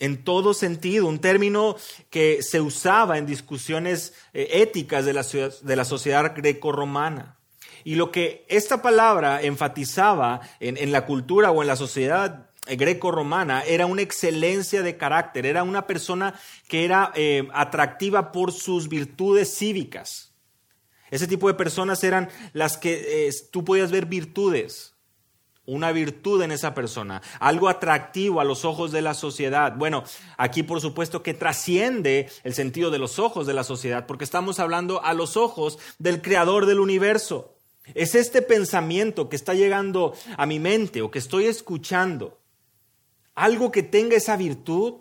[0.00, 1.76] en todo sentido, un término
[2.08, 6.34] que se usaba en discusiones eh, éticas de la, de la sociedad.
[7.84, 13.86] Y lo que esta palabra enfatizaba en, la cultura o en la sociedad greco-romana era
[13.86, 16.34] una excelencia de carácter, era una persona
[16.68, 20.32] que era eh, atractiva por sus virtudes cívicas.
[21.10, 24.94] Ese tipo de personas eran las que tú podías ver virtudes,
[25.70, 29.76] una virtud en esa persona, algo atractivo a los ojos de la sociedad.
[29.76, 30.02] Bueno,
[30.36, 34.58] aquí por supuesto que trasciende el sentido de los ojos de la sociedad, porque estamos
[34.58, 37.56] hablando a los ojos del creador del universo.
[37.94, 42.39] Es este pensamiento que está llegando a mi mente o que estoy escuchando.
[43.34, 45.00] Algo que tenga esa virtud,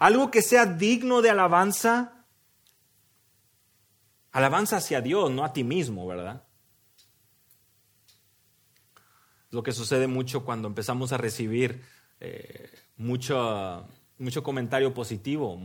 [0.00, 2.26] algo que sea digno de alabanza.
[4.32, 6.46] Alabanza hacia Dios, no a ti mismo, ¿verdad?
[9.50, 11.84] Lo que sucede mucho cuando empezamos a recibir
[12.18, 12.72] eh,
[14.18, 15.58] mucho comentario positivo,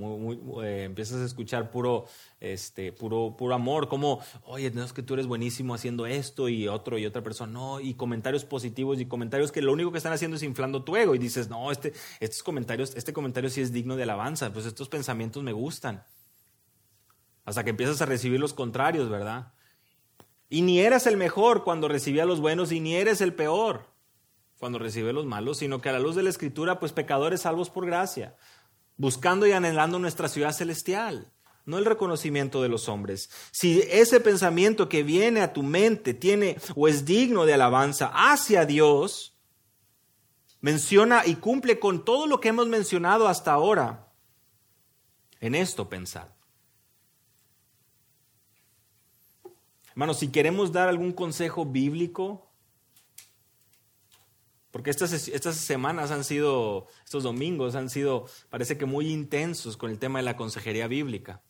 [0.64, 2.06] eh, empiezas a escuchar puro,
[2.40, 6.68] este, puro, puro amor, como, oye, no es que tú eres buenísimo haciendo esto y
[6.68, 10.14] otro y otra persona, no, y comentarios positivos y comentarios que lo único que están
[10.14, 13.72] haciendo es inflando tu ego y dices, no, este, estos comentarios, este comentario sí es
[13.72, 16.04] digno de alabanza, pues estos pensamientos me gustan.
[17.46, 19.54] Hasta que empiezas a recibir los contrarios, ¿verdad?
[20.50, 23.89] Y ni eras el mejor cuando recibía los buenos y ni eres el peor
[24.60, 27.70] cuando recibe los malos, sino que a la luz de la Escritura, pues pecadores salvos
[27.70, 28.36] por gracia,
[28.98, 31.32] buscando y anhelando nuestra ciudad celestial,
[31.66, 33.30] no el reconocimiento de los hombres.
[33.52, 38.66] Si ese pensamiento que viene a tu mente tiene o es digno de alabanza hacia
[38.66, 39.38] Dios,
[40.60, 44.10] menciona y cumple con todo lo que hemos mencionado hasta ahora,
[45.40, 46.28] en esto pensad.
[49.92, 52.49] Hermanos, si queremos dar algún consejo bíblico,
[54.72, 59.90] porque estas, estas semanas han sido, estos domingos han sido, parece que muy intensos con
[59.90, 61.42] el tema de la consejería bíblica.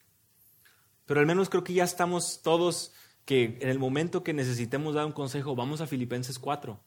[1.06, 2.94] Pero al menos creo que ya estamos todos
[3.26, 6.80] que en el momento que necesitemos dar un consejo, vamos a Filipenses 4.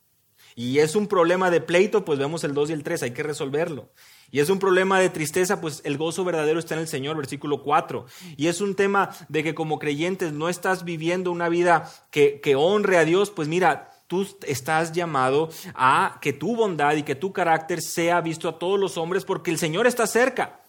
[0.55, 3.23] Y es un problema de pleito, pues vemos el 2 y el 3, hay que
[3.23, 3.91] resolverlo.
[4.31, 7.63] Y es un problema de tristeza, pues el gozo verdadero está en el Señor, versículo
[7.63, 8.07] 4.
[8.37, 12.55] Y es un tema de que como creyentes no estás viviendo una vida que, que
[12.57, 17.33] honre a Dios, pues mira, tú estás llamado a que tu bondad y que tu
[17.33, 20.61] carácter sea visto a todos los hombres porque el Señor está cerca.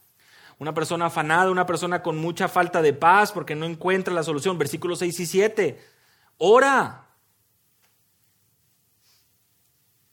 [0.59, 4.57] Una persona afanada, una persona con mucha falta de paz porque no encuentra la solución.
[4.57, 5.81] Versículos 6 y 7.
[6.37, 7.07] Ora.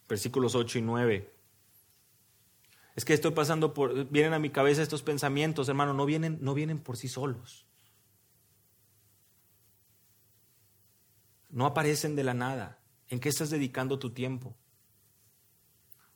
[0.09, 1.33] Versículos 8 y 9.
[2.95, 6.53] Es que estoy pasando por, vienen a mi cabeza estos pensamientos, hermano, no vienen, no
[6.53, 7.65] vienen por sí solos.
[11.49, 12.80] No aparecen de la nada.
[13.11, 14.55] ¿En qué estás dedicando tu tiempo?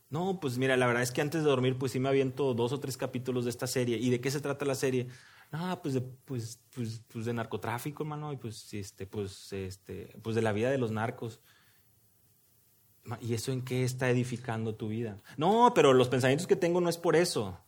[0.09, 2.71] No, pues mira, la verdad es que antes de dormir, pues sí me aviento dos
[2.71, 3.97] o tres capítulos de esta serie.
[3.97, 5.09] ¿Y de qué se trata la serie?
[5.51, 10.37] Ah, pues de, pues, pues, pues de narcotráfico, hermano, y pues, este, pues, este, pues
[10.37, 11.41] de la vida de los narcos.
[13.19, 15.21] ¿Y eso en qué está edificando tu vida?
[15.35, 17.59] No, pero los pensamientos que tengo no es por eso.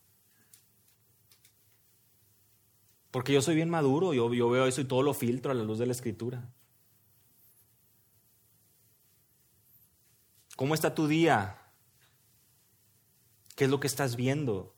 [3.11, 5.65] Porque yo soy bien maduro, yo, yo veo eso y todo lo filtro a la
[5.65, 6.49] luz de la escritura.
[10.57, 11.55] ¿Cómo está tu día?
[13.55, 14.75] ¿Qué es lo que estás viendo?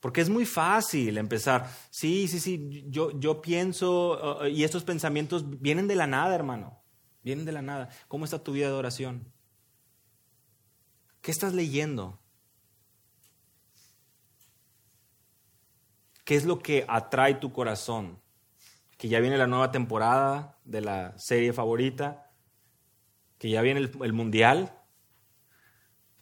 [0.00, 5.62] Porque es muy fácil empezar, sí, sí, sí, yo, yo pienso, uh, y estos pensamientos
[5.62, 6.82] vienen de la nada, hermano,
[7.22, 7.88] vienen de la nada.
[8.06, 9.32] ¿Cómo está tu vida de oración?
[11.22, 12.20] ¿Qué estás leyendo?
[16.26, 18.20] ¿Qué es lo que atrae tu corazón?
[18.98, 22.23] Que ya viene la nueva temporada de la serie favorita,
[23.44, 24.72] que ya viene el, mundial,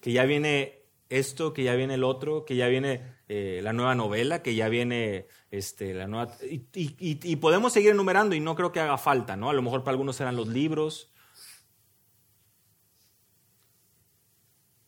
[0.01, 3.95] que ya viene esto, que ya viene el otro, que ya viene eh, la nueva
[3.95, 6.37] novela, que ya viene este, la nueva...
[6.43, 9.51] Y, podemos seguir enumerando y no creo que haga falta, ¿no?
[9.51, 11.13] A lo mejor para algunos serán los libros.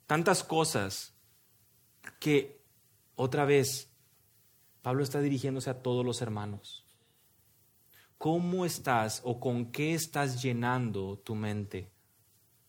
[0.09, 1.17] Tantas cosas
[2.19, 2.65] que
[3.15, 3.95] otra vez
[4.83, 6.85] Pablo está dirigiéndose a todos los hermanos.
[8.19, 11.94] ¿Cómo estás o con qué estás llenando tu mente?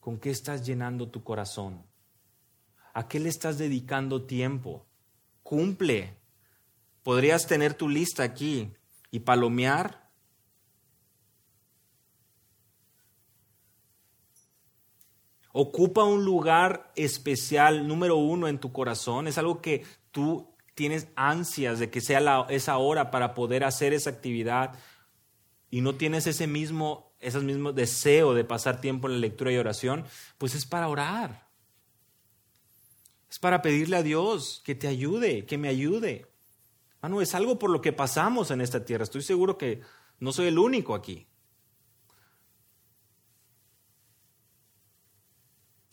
[0.06, 1.84] ¿Con qué estás llenando tu corazón?
[2.94, 4.86] ¿A qué le estás dedicando tiempo?
[5.42, 6.16] Cumple.
[7.02, 8.72] Podrías tener tu lista aquí
[9.10, 10.12] y palomear.
[15.52, 19.28] Ocupa un lugar especial, número uno, en tu corazón.
[19.28, 24.12] Es algo que tú tienes ansias de que sea esa hora para poder hacer esa
[24.12, 24.78] actividad
[25.72, 29.58] y no tienes ese mismo, ese mismo deseo de pasar tiempo en la lectura y
[29.58, 30.06] oración,
[30.38, 31.50] pues es para orar.
[33.30, 36.32] Es para pedirle a Dios que te ayude, que me ayude.
[37.02, 39.04] Mano, es algo por lo que pasamos en esta tierra.
[39.04, 39.82] Estoy seguro que
[40.20, 41.28] no soy el único aquí.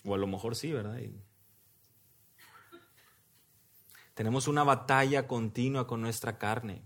[0.04, 1.00] O a lo mejor sí, ¿verdad?
[4.14, 6.84] Tenemos una batalla continua con nuestra carne.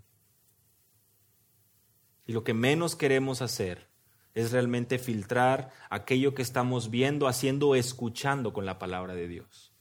[2.26, 3.95] Y lo que menos queremos hacer
[4.37, 9.72] es realmente filtrar aquello que estamos viendo, haciendo escuchando con la palabra de Dios.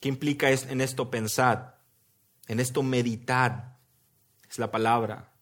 [0.00, 1.80] ¿Qué implica en esto pensar?
[2.48, 3.78] En esto meditar.
[4.50, 5.32] Es la palabra.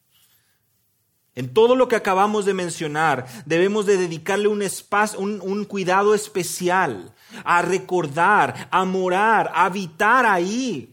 [1.35, 7.15] En todo lo que acabamos de mencionar, debemos de dedicarle un, espacio, un, cuidado especial
[7.43, 10.92] a recordar, a morar, a habitar ahí.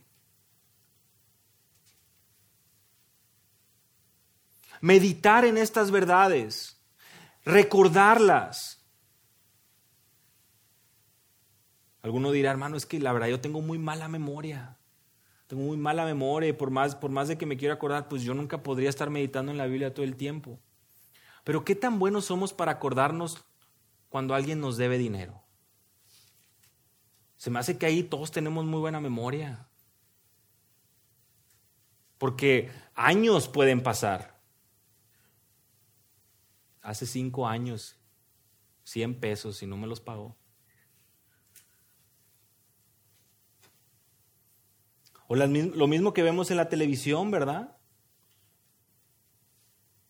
[4.81, 6.81] Meditar en estas verdades,
[7.43, 8.85] recordarlas.
[12.01, 14.77] Alguno dirá, hermano, es que la verdad yo tengo muy mala memoria.
[15.47, 18.21] Tengo muy mala memoria y por más, por más de que me quiera acordar, pues
[18.21, 20.59] yo nunca podría estar meditando en la Biblia todo el tiempo.
[21.43, 23.43] Pero qué tan buenos somos para acordarnos
[24.09, 25.41] cuando alguien nos debe dinero.
[27.35, 29.67] Se me hace que ahí todos tenemos muy buena memoria.
[32.17, 34.38] Porque años pueden pasar.
[36.81, 37.97] Hace cinco años,
[38.83, 40.37] 100 pesos y no me los pagó.
[45.27, 47.77] O lo mismo que vemos en la televisión, ¿verdad?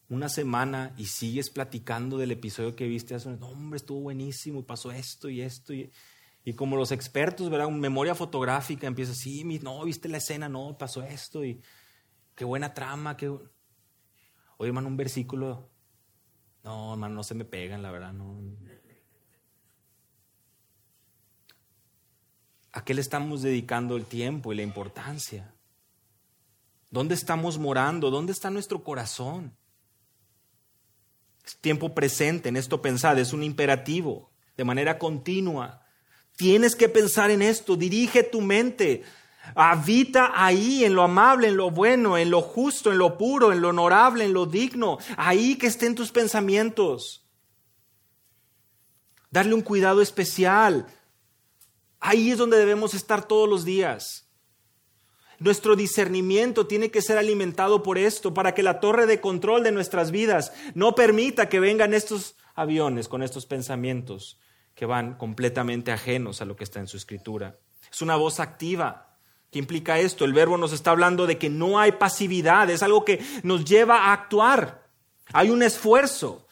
[0.07, 4.91] Una semana y sigues platicando del episodio que viste hace un hombre, estuvo buenísimo, pasó
[4.91, 5.74] esto y esto.
[5.74, 5.91] Y,
[6.45, 7.70] y como los expertos, ¿verdad?
[7.70, 11.61] Memoria fotográfica empieza, sí, no, viste la escena, no, pasó esto y
[12.34, 13.28] qué buena trama, qué...
[13.28, 13.49] Oye,
[14.70, 15.70] hermano, un versículo,
[16.64, 18.39] no, hermano, no se me pegan, la verdad, no.
[22.72, 25.53] ¿A qué le estamos dedicando el tiempo y la importancia?
[26.91, 28.10] ¿Dónde estamos morando?
[28.10, 29.55] ¿Dónde está nuestro corazón?
[31.45, 35.84] Es tiempo presente en esto pensad, es un imperativo, de manera continua.
[36.36, 39.03] Tienes que pensar en esto, dirige tu mente,
[39.55, 43.61] habita ahí en lo amable, en lo bueno, en lo justo, en lo puro, en
[43.61, 47.25] lo honorable, en lo digno, ahí que estén tus pensamientos.
[49.31, 50.87] Darle un cuidado especial,
[51.99, 54.29] Ahí es donde debemos estar todos los días.
[55.39, 59.71] Nuestro discernimiento tiene que ser alimentado por esto, para que la torre de control de
[59.71, 64.39] nuestras vidas no permita que vengan estos aviones con estos pensamientos
[64.75, 67.57] que van completamente ajenos a lo que está en su escritura.
[67.91, 69.09] Es una voz activa.
[69.51, 70.25] ¿Qué implica esto?
[70.25, 73.97] El verbo nos está hablando de que no hay pasividad, es algo que nos lleva
[73.97, 74.87] a actuar.
[75.33, 76.45] Hay un esfuerzo,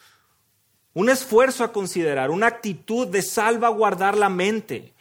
[0.94, 4.94] un esfuerzo a considerar, una actitud de salvaguardar la mente,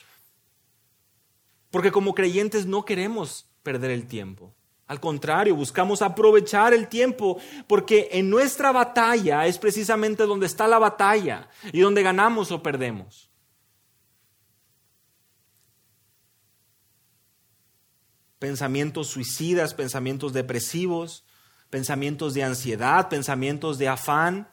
[1.71, 4.53] porque como creyentes no queremos perder el tiempo.
[4.87, 10.79] Al contrario, buscamos aprovechar el tiempo porque en nuestra batalla es precisamente donde está la
[10.79, 13.29] batalla y donde ganamos o perdemos.
[18.39, 21.25] Pensamientos suicidas, pensamientos depresivos,
[21.69, 24.49] pensamientos de ansiedad, pensamientos de afán.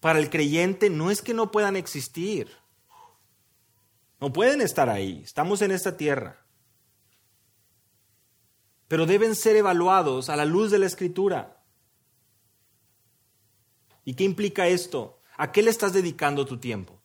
[0.00, 2.48] Para el creyente no es que no puedan existir
[4.20, 5.20] no pueden estar ahí.
[5.22, 6.44] Estamos en esta tierra.
[8.88, 11.62] Pero deben ser evaluados a la luz de la escritura.
[14.04, 15.20] ¿Y qué implica esto?
[15.36, 17.00] ¿A qué le estás dedicando tu tiempo?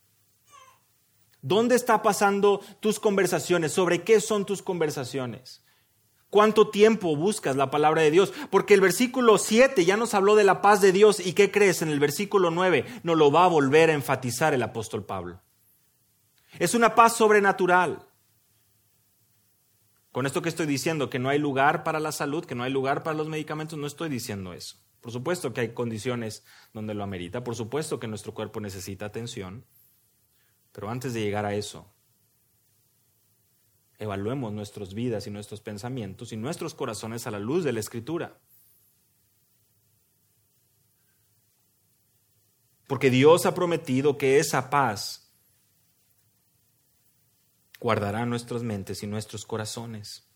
[1.42, 3.72] ¿Dónde está pasando tus conversaciones?
[3.72, 5.61] ¿Sobre qué son tus conversaciones?
[6.32, 8.34] ¿Cuánto tiempo buscas la palabra de Dios?
[8.50, 11.82] Porque el versículo 7 ya nos habló de la paz de Dios y ¿qué crees?
[11.82, 15.42] En el versículo 9 nos lo va a volver a enfatizar el apóstol Pablo.
[16.58, 18.08] Es una paz sobrenatural.
[20.14, 22.72] Con esto que estoy diciendo, que no hay lugar para la salud, que no hay
[22.72, 24.78] lugar para los medicamentos, no estoy diciendo eso.
[25.02, 29.66] Por supuesto que hay condiciones donde lo amerita, por supuesto que nuestro cuerpo necesita atención,
[30.72, 31.91] pero antes de llegar a eso,
[34.02, 38.36] evaluemos nuestras vidas y nuestros pensamientos y nuestros corazones a la luz de la Escritura.
[42.88, 45.32] Porque Dios ha prometido que esa paz
[47.80, 50.28] guardará nuestras mentes y nuestros corazones.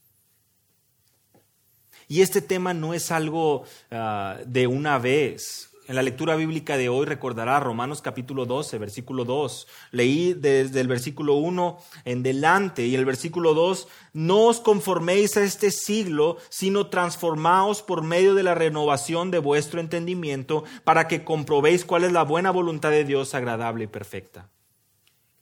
[2.07, 5.72] Y este tema no es algo ah, de una vez.
[5.88, 9.67] En la lectura bíblica de hoy recordará Romanos capítulo 12, versículo 2.
[9.91, 15.43] Leí desde el versículo 1 en delante y el versículo 2, no os conforméis a
[15.43, 21.86] este siglo, sino transformaos por medio de la renovación de vuestro entendimiento para que comprobéis
[21.86, 24.49] cuál es la buena voluntad de Dios agradable y perfecta.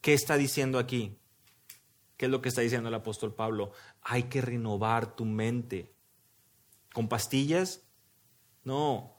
[0.02, 1.18] ¿Qué está diciendo aquí?
[2.18, 3.72] ¿Qué es lo que está diciendo el apóstol Pablo?
[4.02, 5.94] Hay que renovar tu mente.
[6.94, 7.82] ¿Con pastillas?
[8.66, 9.13] No.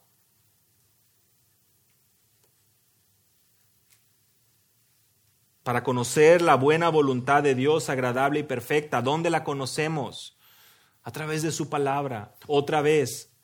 [5.65, 10.37] Para conocer la buena voluntad de Dios agradable y perfecta, ¿dónde la conocemos?
[11.03, 12.35] A través de su palabra.
[12.47, 13.35] Otra vez,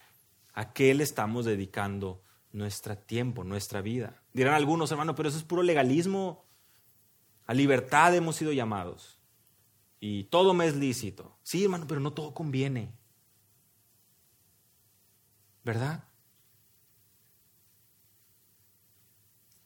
[0.53, 4.23] ¿a qué le estamos dedicando nuestro tiempo, nuestra vida?
[4.35, 6.45] Dirán algunos, hermanos, pero eso es puro legalismo.
[7.47, 9.19] A libertad hemos sido llamados
[9.99, 11.39] y todo me es lícito.
[11.43, 12.93] Sí, hermano, pero no todo conviene.
[15.65, 16.05] ¿Verdad?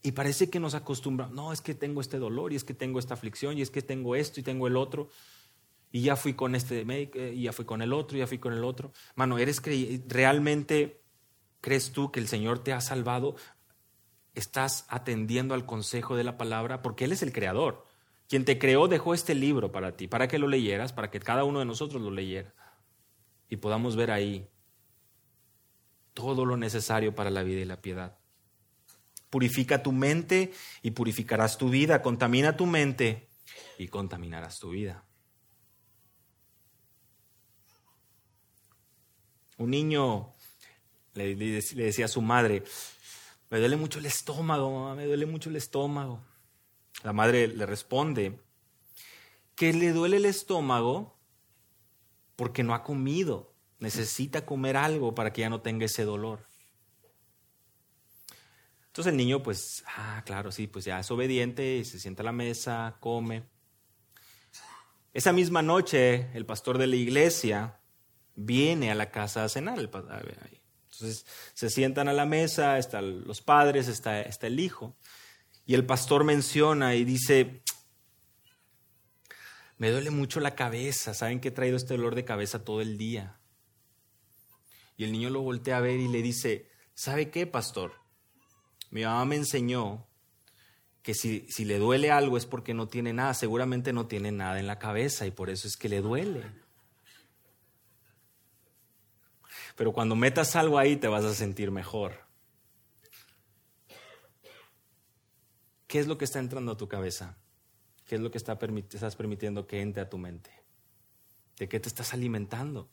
[0.06, 2.98] Y parece que nos acostumbramos, no, es que tengo este dolor y es que tengo
[2.98, 5.08] esta aflicción y es que tengo esto y tengo el otro.
[5.90, 8.38] Y ya fui con este médico y ya fui con el otro y ya fui
[8.38, 8.92] con el otro.
[9.14, 9.62] Mano, ¿eres
[10.06, 11.00] realmente
[11.62, 13.36] crees tú que el Señor te ha salvado?
[14.34, 16.82] ¿Estás atendiendo al consejo de la palabra?
[16.82, 17.82] Porque Él es el creador.
[18.28, 21.44] Quien te creó dejó este libro para ti, para que lo leyeras, para que cada
[21.44, 22.54] uno de nosotros lo leyera
[23.48, 24.50] y podamos ver ahí
[26.12, 28.18] todo lo necesario para la vida y la piedad.
[29.34, 32.02] Purifica tu mente y purificarás tu vida.
[32.02, 33.26] Contamina tu mente
[33.78, 35.04] y contaminarás tu vida.
[39.56, 40.32] Un niño
[41.14, 42.62] le, decía a su madre,
[43.50, 46.24] me duele mucho el estómago, me duele mucho el estómago.
[47.02, 48.38] La madre le responde
[49.56, 51.18] que le duele el estómago
[52.36, 53.52] porque no ha comido.
[53.80, 56.53] Necesita comer algo para que ya no tenga ese dolor.
[58.94, 62.26] Entonces el niño, pues, ah, claro, sí, pues ya es obediente y se sienta a
[62.26, 63.42] la mesa, come.
[65.12, 67.80] Esa misma noche, el pastor de la iglesia
[68.36, 69.80] viene a la casa a cenar.
[69.80, 74.96] Entonces se sientan a la mesa, están los padres, está, está el hijo.
[75.66, 77.64] Y el pastor menciona y dice,
[79.76, 82.96] me duele mucho la cabeza, saben que he traído este dolor de cabeza todo el
[82.96, 83.40] día.
[84.96, 88.03] Y el niño lo voltea a ver y le dice, ¿sabe qué, pastor?
[88.94, 90.06] Mi mamá me enseñó
[91.02, 94.60] que si, si, le duele algo es porque no tiene nada, seguramente no tiene nada
[94.60, 96.44] en la cabeza y por eso es que le duele.
[99.74, 102.24] Pero cuando metas algo ahí te vas a sentir mejor.
[105.88, 107.36] ¿Qué es lo que está entrando a tu cabeza?
[108.06, 110.52] ¿Qué es lo que está estás permitiendo que entre a tu mente?
[111.58, 112.88] ¿De qué te estás alimentando?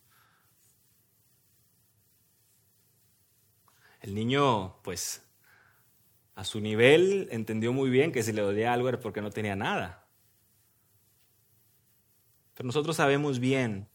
[4.00, 5.22] El niño, pues,
[6.42, 9.56] a su nivel entendió muy bien que si le dolía algo era porque no tenía
[9.56, 10.08] nada.
[12.56, 13.88] Pero nosotros sabemos bien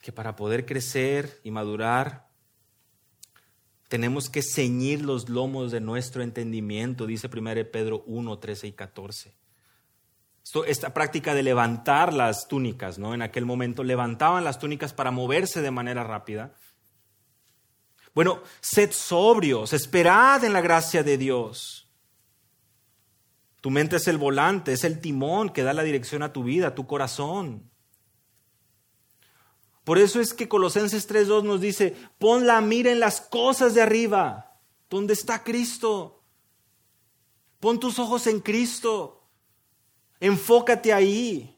[0.00, 2.28] que para poder crecer y madurar
[3.88, 9.34] tenemos que ceñir los lomos de nuestro entendimiento, dice 1 Pedro 1, 13 y 14.
[10.64, 13.14] esta práctica de levantar las túnicas, ¿no?
[13.14, 16.54] En aquel momento levantaban las túnicas para moverse de manera rápida.
[18.18, 21.88] Bueno, sed sobrios, esperad en la gracia de Dios.
[23.60, 26.66] Tu mente es el volante, es el timón que da la dirección a tu vida,
[26.66, 27.70] a tu corazón.
[29.84, 33.82] Por eso es que Colosenses 3.2 nos dice, pon la mira en las cosas de
[33.82, 34.58] arriba,
[34.90, 36.24] donde está Cristo.
[37.60, 39.28] Pon tus ojos en Cristo.
[40.18, 41.56] Enfócate ahí.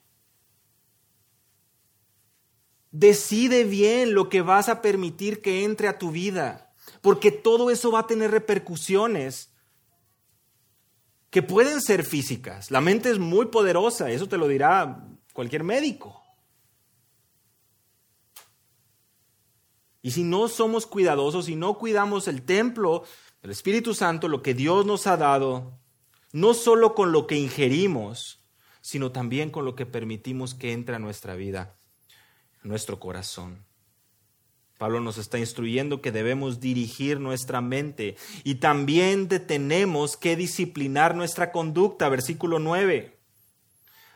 [2.90, 7.92] Decide bien lo que vas a permitir que entre a tu vida, porque todo eso
[7.92, 9.50] va a tener repercusiones
[11.30, 12.70] que pueden ser físicas.
[12.70, 16.20] La mente es muy poderosa, eso te lo dirá cualquier médico.
[20.02, 23.04] Y si no somos cuidadosos, si no cuidamos el templo
[23.42, 25.78] del Espíritu Santo, lo que Dios nos ha dado,
[26.32, 28.42] no solo con lo que ingerimos,
[28.80, 31.76] sino también con lo que permitimos que entre a nuestra vida,
[32.62, 33.64] nuestro corazón.
[34.78, 41.52] Pablo nos está instruyendo que debemos dirigir nuestra mente y también tenemos que disciplinar nuestra
[41.52, 43.18] conducta, versículo 9.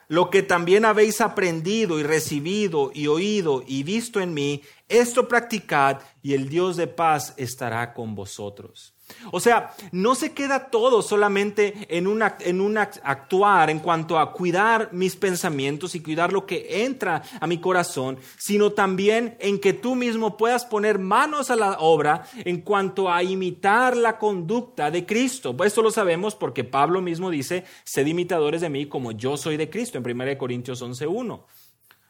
[0.08, 6.00] Lo que también habéis aprendido y recibido y oído y visto en mí, esto practicad
[6.22, 8.93] y el Dios de paz estará con vosotros.
[9.30, 14.90] O sea, no se queda todo solamente en un, en actuar en cuanto a cuidar
[14.92, 19.94] mis pensamientos y cuidar lo que entra a mi corazón, sino también en que tú
[19.94, 25.54] mismo puedas poner manos a la obra en cuanto a imitar la conducta de Cristo.
[25.64, 29.70] Esto lo sabemos porque Pablo mismo dice, sed imitadores de mí como yo soy de
[29.70, 31.40] Cristo en 1 Corintios 11.1.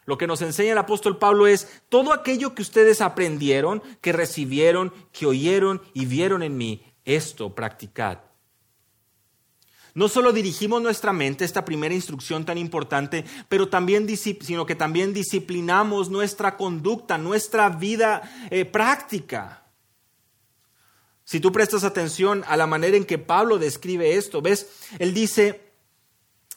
[0.06, 4.92] Lo que nos enseña el apóstol Pablo es todo aquello que ustedes aprendieron, que recibieron,
[5.12, 8.18] que oyeron y vieron en mí, esto practicad.
[9.94, 15.14] No solo dirigimos nuestra mente, esta primera instrucción tan importante, pero también, sino que también
[15.14, 19.62] disciplinamos nuestra conducta, nuestra vida eh, práctica.
[21.24, 25.62] Si tú prestas atención a la manera en que Pablo describe esto, ves, él dice,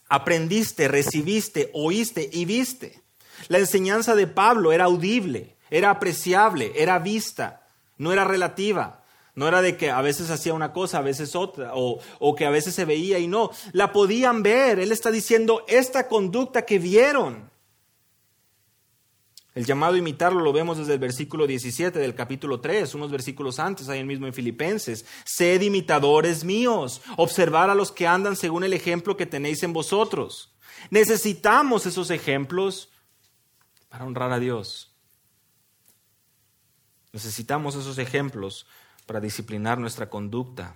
[0.10, 3.04] aprendiste, recibiste, oíste y viste.
[3.50, 7.68] La enseñanza de Pablo era audible, era apreciable, era vista,
[7.98, 8.97] no era relativa.
[9.38, 12.48] No era de que a veces hacía una cosa, a veces otra, o, o, que
[12.48, 13.52] a veces se veía y no.
[13.72, 14.80] La podían ver.
[14.80, 17.48] Él está diciendo esta conducta que vieron.
[19.54, 23.60] El llamado a imitarlo lo vemos desde el versículo 17 del capítulo 3, unos versículos
[23.60, 25.06] antes, ahí mismo en Filipenses.
[25.24, 30.52] Sed imitadores míos, observar a los que andan según el ejemplo que tenéis en vosotros.
[30.90, 32.90] Necesitamos esos ejemplos
[33.90, 34.96] para honrar a Dios.
[37.14, 38.66] Necesitamos esos ejemplos
[39.08, 40.76] para disciplinar nuestra conducta.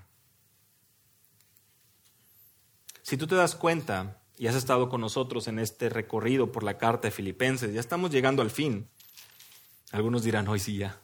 [3.03, 6.79] Si tú te das cuenta y has estado con nosotros en este recorrido por la
[6.79, 8.89] carta de Filipenses, ya estamos llegando al fin.
[9.91, 10.97] Algunos dirán, hoy sí ya.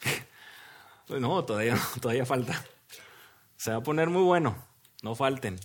[1.08, 2.64] no, todavía, todavía falta.
[3.58, 4.56] Se va a poner muy bueno,
[5.02, 5.60] no falten.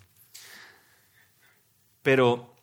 [2.01, 2.55] Pero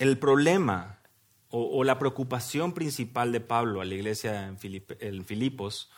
[0.00, 0.98] El problema
[1.50, 5.90] o, la preocupación principal de Pablo a la iglesia en, Filipos,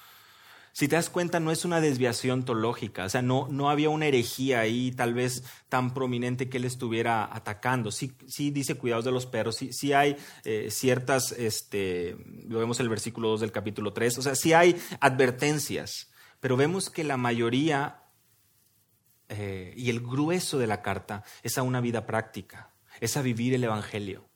[0.73, 4.07] si te das cuenta, no es una desviación teológica, o sea, no, no había una
[4.07, 7.91] herejía ahí tal vez tan prominente que él estuviera atacando.
[7.91, 12.89] Sí, sí dice cuidados de los perros, sí, sí hay eh, ciertas, este, vemos el
[12.89, 18.05] versículo 2 del capítulo 3, o sea, sí hay advertencias, pero vemos que la mayoría
[19.29, 23.55] eh, y el grueso de la carta es a una vida práctica es a vivir
[23.55, 24.29] el Evangelio.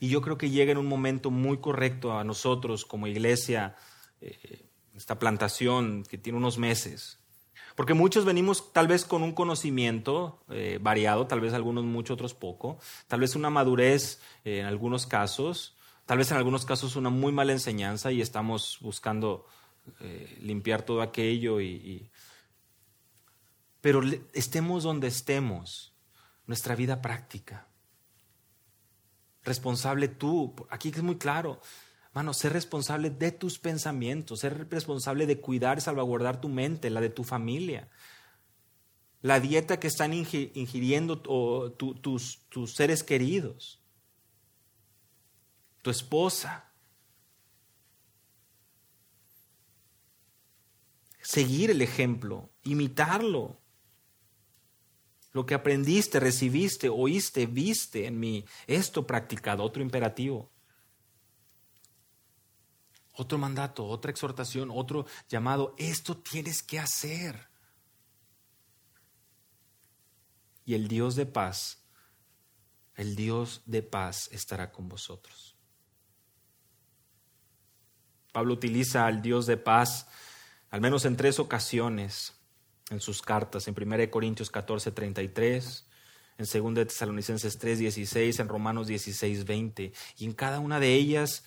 [0.00, 3.76] Y yo creo que llega en un momento muy correcto a nosotros como iglesia,
[4.22, 4.64] eh,
[4.96, 7.18] esta plantación que tiene unos meses.
[7.76, 12.32] Porque muchos venimos tal vez con un conocimiento eh, variado, tal vez algunos mucho, otros
[12.32, 12.78] poco,
[13.08, 15.76] tal vez una madurez eh, en algunos casos,
[16.06, 19.46] tal vez en algunos casos una muy mala enseñanza y estamos buscando
[20.40, 21.60] limpiar todo aquello.
[21.60, 22.10] y...
[23.80, 25.94] Pero estemos donde estemos,
[26.46, 27.69] nuestra vida práctica.
[29.42, 31.60] Responsable tú, aquí es muy claro,
[32.12, 37.00] Mano, ser responsable de tus pensamientos, ser responsable de cuidar y salvaguardar tu mente, la
[37.00, 37.88] de tu familia.
[39.22, 43.80] La dieta que están ingiriendo tus, tus seres queridos,
[45.82, 46.72] tu esposa.
[51.22, 53.59] Seguir el ejemplo, imitarlo.
[55.32, 60.50] Lo que aprendiste, recibiste, oíste, viste en mí, esto practicado, otro imperativo.
[63.14, 67.48] Otro mandato, otra exhortación, otro llamado, esto tienes que hacer.
[70.64, 71.84] Y el Dios de paz,
[72.94, 75.56] el Dios de paz estará con vosotros.
[78.32, 80.06] Pablo utiliza al Dios de paz
[80.70, 82.39] al menos en tres ocasiones
[82.90, 85.86] en sus cartas, en 1 Corintios 14, 33,
[86.38, 89.92] en 2 Tesalonicenses 3, 16, en Romanos 16, 20.
[90.18, 91.44] Y en cada una de ellas,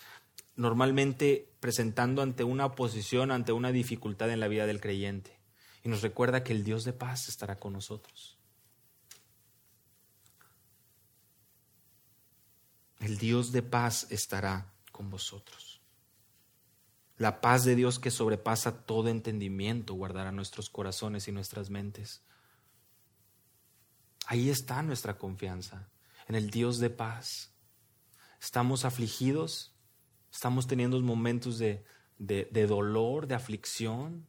[0.56, 5.38] normalmente presentando ante una oposición, ante una dificultad en la vida del creyente.
[5.84, 8.38] Y nos recuerda que el Dios de paz estará con nosotros.
[13.00, 15.73] El Dios de paz estará con vosotros.
[17.24, 22.22] La paz de Dios que sobrepasa todo entendimiento guardará nuestros corazones y nuestras mentes.
[24.26, 25.90] Ahí está nuestra confianza,
[26.28, 27.54] en el Dios de paz.
[28.42, 29.74] Estamos afligidos,
[30.34, 31.86] estamos teniendo momentos de,
[32.18, 34.28] de, dolor, de aflicción.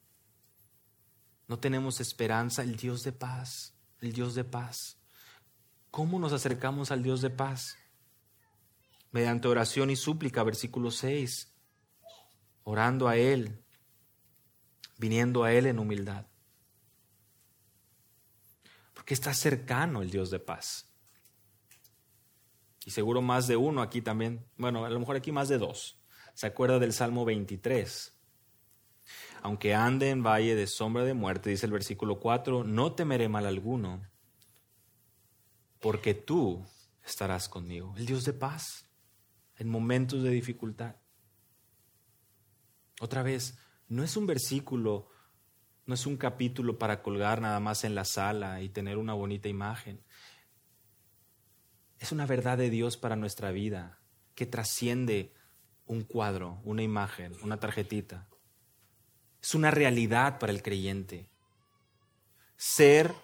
[1.48, 5.00] No tenemos esperanza, el Dios de paz, el Dios de paz.
[5.90, 7.76] ¿Cómo nos acercamos al Dios de paz?
[9.10, 11.53] Mediante oración y súplica, versículo 6
[12.64, 13.62] orando a Él,
[14.98, 16.26] viniendo a Él en humildad.
[18.94, 20.90] Porque está cercano el Dios de paz.
[22.84, 26.00] Y seguro más de uno aquí también, bueno, a lo mejor aquí más de dos.
[26.34, 28.12] ¿Se acuerda del Salmo 23?
[29.42, 33.46] Aunque ande en valle de sombra de muerte, dice el versículo 4, no temeré mal
[33.46, 34.02] alguno,
[35.80, 36.66] porque tú
[37.04, 37.94] estarás conmigo.
[37.96, 38.86] El Dios de paz
[39.56, 40.96] en momentos de dificultad.
[43.00, 45.08] Otra vez, no es un versículo,
[45.86, 49.48] no es un capítulo para colgar nada más en la sala y tener una bonita
[49.48, 50.02] imagen.
[51.98, 53.98] Es una verdad de Dios para nuestra vida
[54.34, 55.32] que trasciende
[55.86, 58.28] un cuadro, una imagen, una tarjetita.
[59.42, 61.28] Es una realidad para el creyente.
[62.56, 63.14] Ser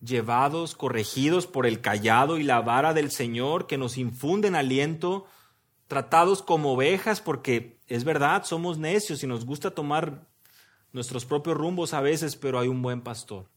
[0.00, 5.26] llevados, corregidos por el callado y la vara del Señor que nos infunden aliento
[5.86, 10.26] tratados como ovejas porque es verdad, somos necios y nos gusta tomar
[10.92, 13.50] nuestros propios rumbos a veces, pero hay un buen pastor,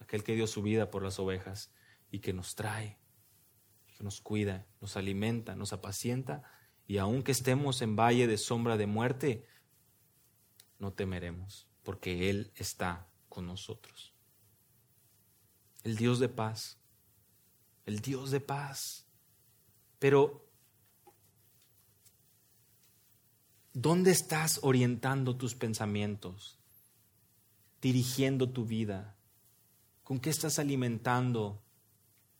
[0.00, 1.70] aquel que dio su vida por las ovejas
[2.10, 2.98] y que nos trae,
[3.94, 6.42] que nos cuida, nos alimenta, nos apacienta
[6.86, 9.46] y aunque estemos en valle de sombra de muerte,
[10.78, 14.14] no temeremos porque Él está con nosotros.
[15.82, 16.80] El Dios de paz,
[17.84, 19.06] el Dios de paz.
[19.98, 20.48] Pero
[23.74, 26.58] ¿Dónde estás orientando tus pensamientos?
[27.80, 29.16] Dirigiendo tu vida.
[30.04, 31.62] ¿Con qué estás alimentando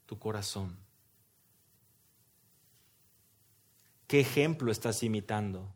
[0.05, 0.77] tu corazón?
[4.07, 5.75] ¿Qué ejemplo estás imitando?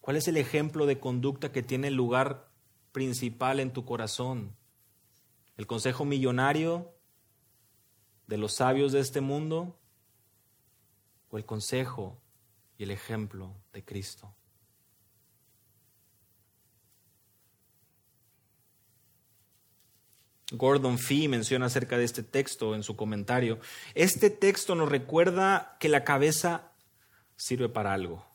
[0.00, 2.52] ¿Cuál es el ejemplo de conducta que tiene lugar
[2.92, 4.54] principal en tu corazón?
[5.56, 6.94] ¿El consejo millonario
[8.28, 9.76] de los sabios de este mundo?
[11.32, 12.22] O el consejo
[12.76, 14.36] y el ejemplo de Cristo.
[20.52, 23.58] Gordon Fee menciona acerca de este texto en su comentario.
[23.94, 26.74] Este texto nos recuerda que la cabeza
[27.36, 28.26] sirve para algo,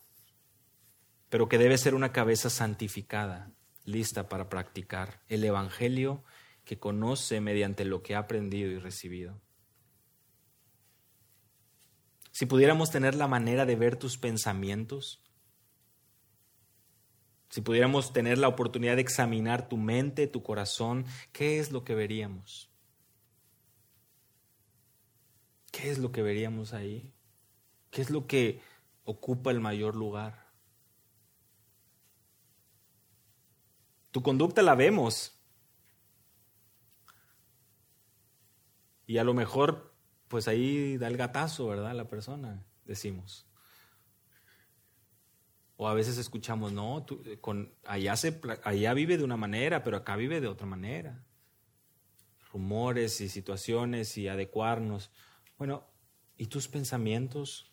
[1.30, 3.52] pero que debe ser una cabeza santificada,
[3.86, 6.24] lista para practicar el Evangelio
[6.66, 9.40] que conoce mediante lo que ha aprendido y recibido.
[12.38, 15.24] Si pudiéramos tener la manera de ver tus pensamientos,
[17.50, 21.96] si pudiéramos tener la oportunidad de examinar tu mente, tu corazón, ¿qué es lo que
[21.96, 22.70] veríamos?
[25.72, 27.12] ¿Qué es lo que veríamos ahí?
[27.90, 28.62] ¿Qué es lo que
[29.04, 30.54] ocupa el mayor lugar?
[34.12, 35.42] Tu conducta la vemos.
[39.08, 39.97] Y a lo mejor
[40.28, 41.94] pues ahí da el gatazo, ¿verdad?
[41.94, 43.48] La persona, decimos.
[45.78, 47.06] O a veces escuchamos, no,
[47.40, 51.24] con, allá, se, allá vive de una manera, pero acá vive de otra manera.
[52.52, 55.12] Rumores y situaciones y adecuarnos.
[55.58, 55.88] Bueno,
[56.36, 57.72] ¿y tus pensamientos?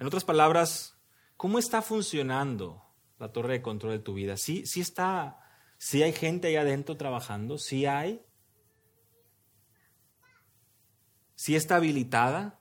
[0.00, 0.98] En otras palabras,
[1.36, 2.82] ¿cómo está funcionando
[3.18, 4.38] la torre de control de tu vida?
[4.38, 5.38] ¿Sí, sí está,
[5.76, 7.58] sí hay gente ahí adentro trabajando?
[7.58, 8.24] ¿Sí hay?
[11.38, 12.58] Si está habilitada,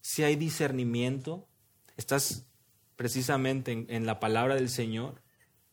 [0.00, 1.48] si hay discernimiento,
[1.96, 2.46] estás
[2.94, 5.24] precisamente en, la palabra del Señor,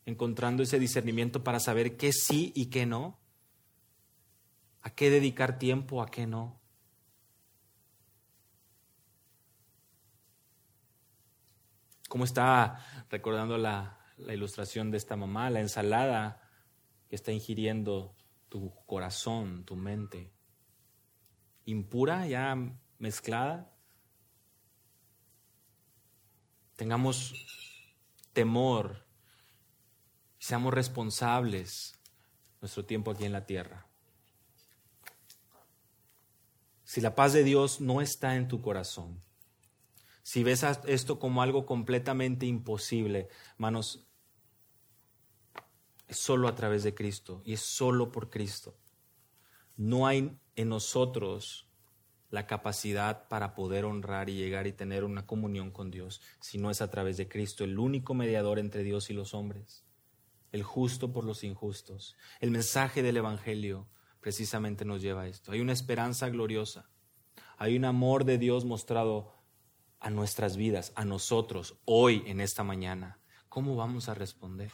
[0.04, 3.20] encontrando ese discernimiento para saber qué sí y qué no,
[4.82, 6.60] a qué dedicar tiempo, a qué no.
[12.08, 16.42] ¿Cómo está recordando la, la ilustración de esta mamá, la ensalada
[17.08, 18.16] que está ingiriendo
[18.48, 20.32] tu corazón, tu mente?
[21.70, 22.56] Impura, ya
[22.98, 23.70] mezclada.
[26.76, 27.34] Tengamos
[28.32, 29.04] temor,
[30.38, 31.92] seamos responsables
[32.60, 33.86] nuestro tiempo aquí en la tierra.
[36.84, 39.22] Si la paz de Dios no está en tu corazón,
[40.22, 44.08] si ves esto como algo completamente imposible, hermanos,
[46.06, 48.78] es solo a través de Cristo y es solo por Cristo.
[49.78, 51.68] No hay en nosotros
[52.30, 56.70] la capacidad para poder honrar y llegar y tener una comunión con Dios, si no
[56.70, 59.84] es a través de Cristo, el único mediador entre Dios y los hombres,
[60.50, 62.16] el justo por los injustos.
[62.40, 63.88] El mensaje del Evangelio
[64.20, 65.52] precisamente nos lleva a esto.
[65.52, 66.90] Hay una esperanza gloriosa,
[67.56, 69.32] hay un amor de Dios mostrado
[70.00, 73.20] a nuestras vidas, a nosotros, hoy, en esta mañana.
[73.48, 74.72] ¿Cómo vamos a responder?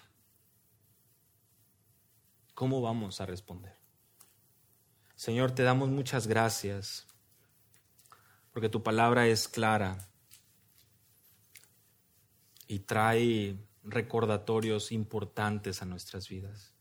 [2.54, 3.83] ¿Cómo vamos a responder?
[5.16, 7.06] Señor, te damos muchas gracias
[8.52, 10.08] porque tu palabra es clara
[12.66, 16.72] y trae recordatorios importantes a nuestras vidas.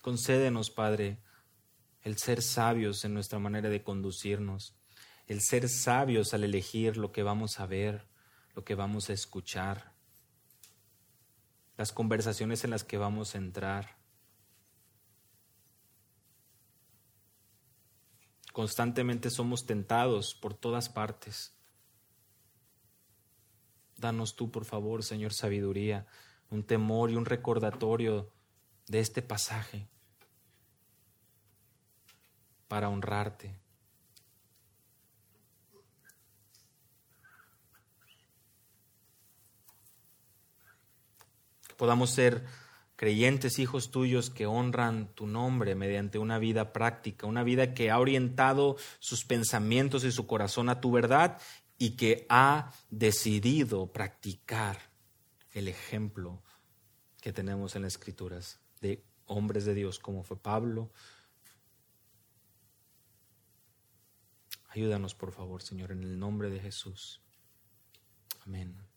[0.00, 1.22] Concédenos, Padre,
[2.02, 4.74] el ser sabios en nuestra manera de conducirnos,
[5.26, 8.08] el ser sabios al elegir lo que vamos a ver,
[8.54, 9.92] lo que vamos a escuchar,
[11.80, 13.96] las conversaciones en las que vamos a entrar.
[18.52, 21.54] Constantemente somos tentados por todas partes.
[23.96, 26.06] Danos tú, por favor, Señor, sabiduría,
[26.50, 28.30] un temor y un recordatorio
[28.86, 29.88] de este pasaje
[32.68, 33.56] para honrarte.
[41.80, 42.44] Podamos ser
[42.94, 47.98] creyentes, hijos tuyos que honran tu nombre mediante una vida práctica, una vida que ha
[47.98, 51.40] orientado sus pensamientos y su corazón a tu verdad
[51.78, 54.90] y que ha decidido practicar
[55.54, 56.42] el ejemplo
[57.22, 60.90] que tenemos en las escrituras de hombres de Dios como fue Pablo.
[64.68, 67.22] Ayúdanos por favor, Señor, en el nombre de Jesús.
[68.44, 68.89] Amén.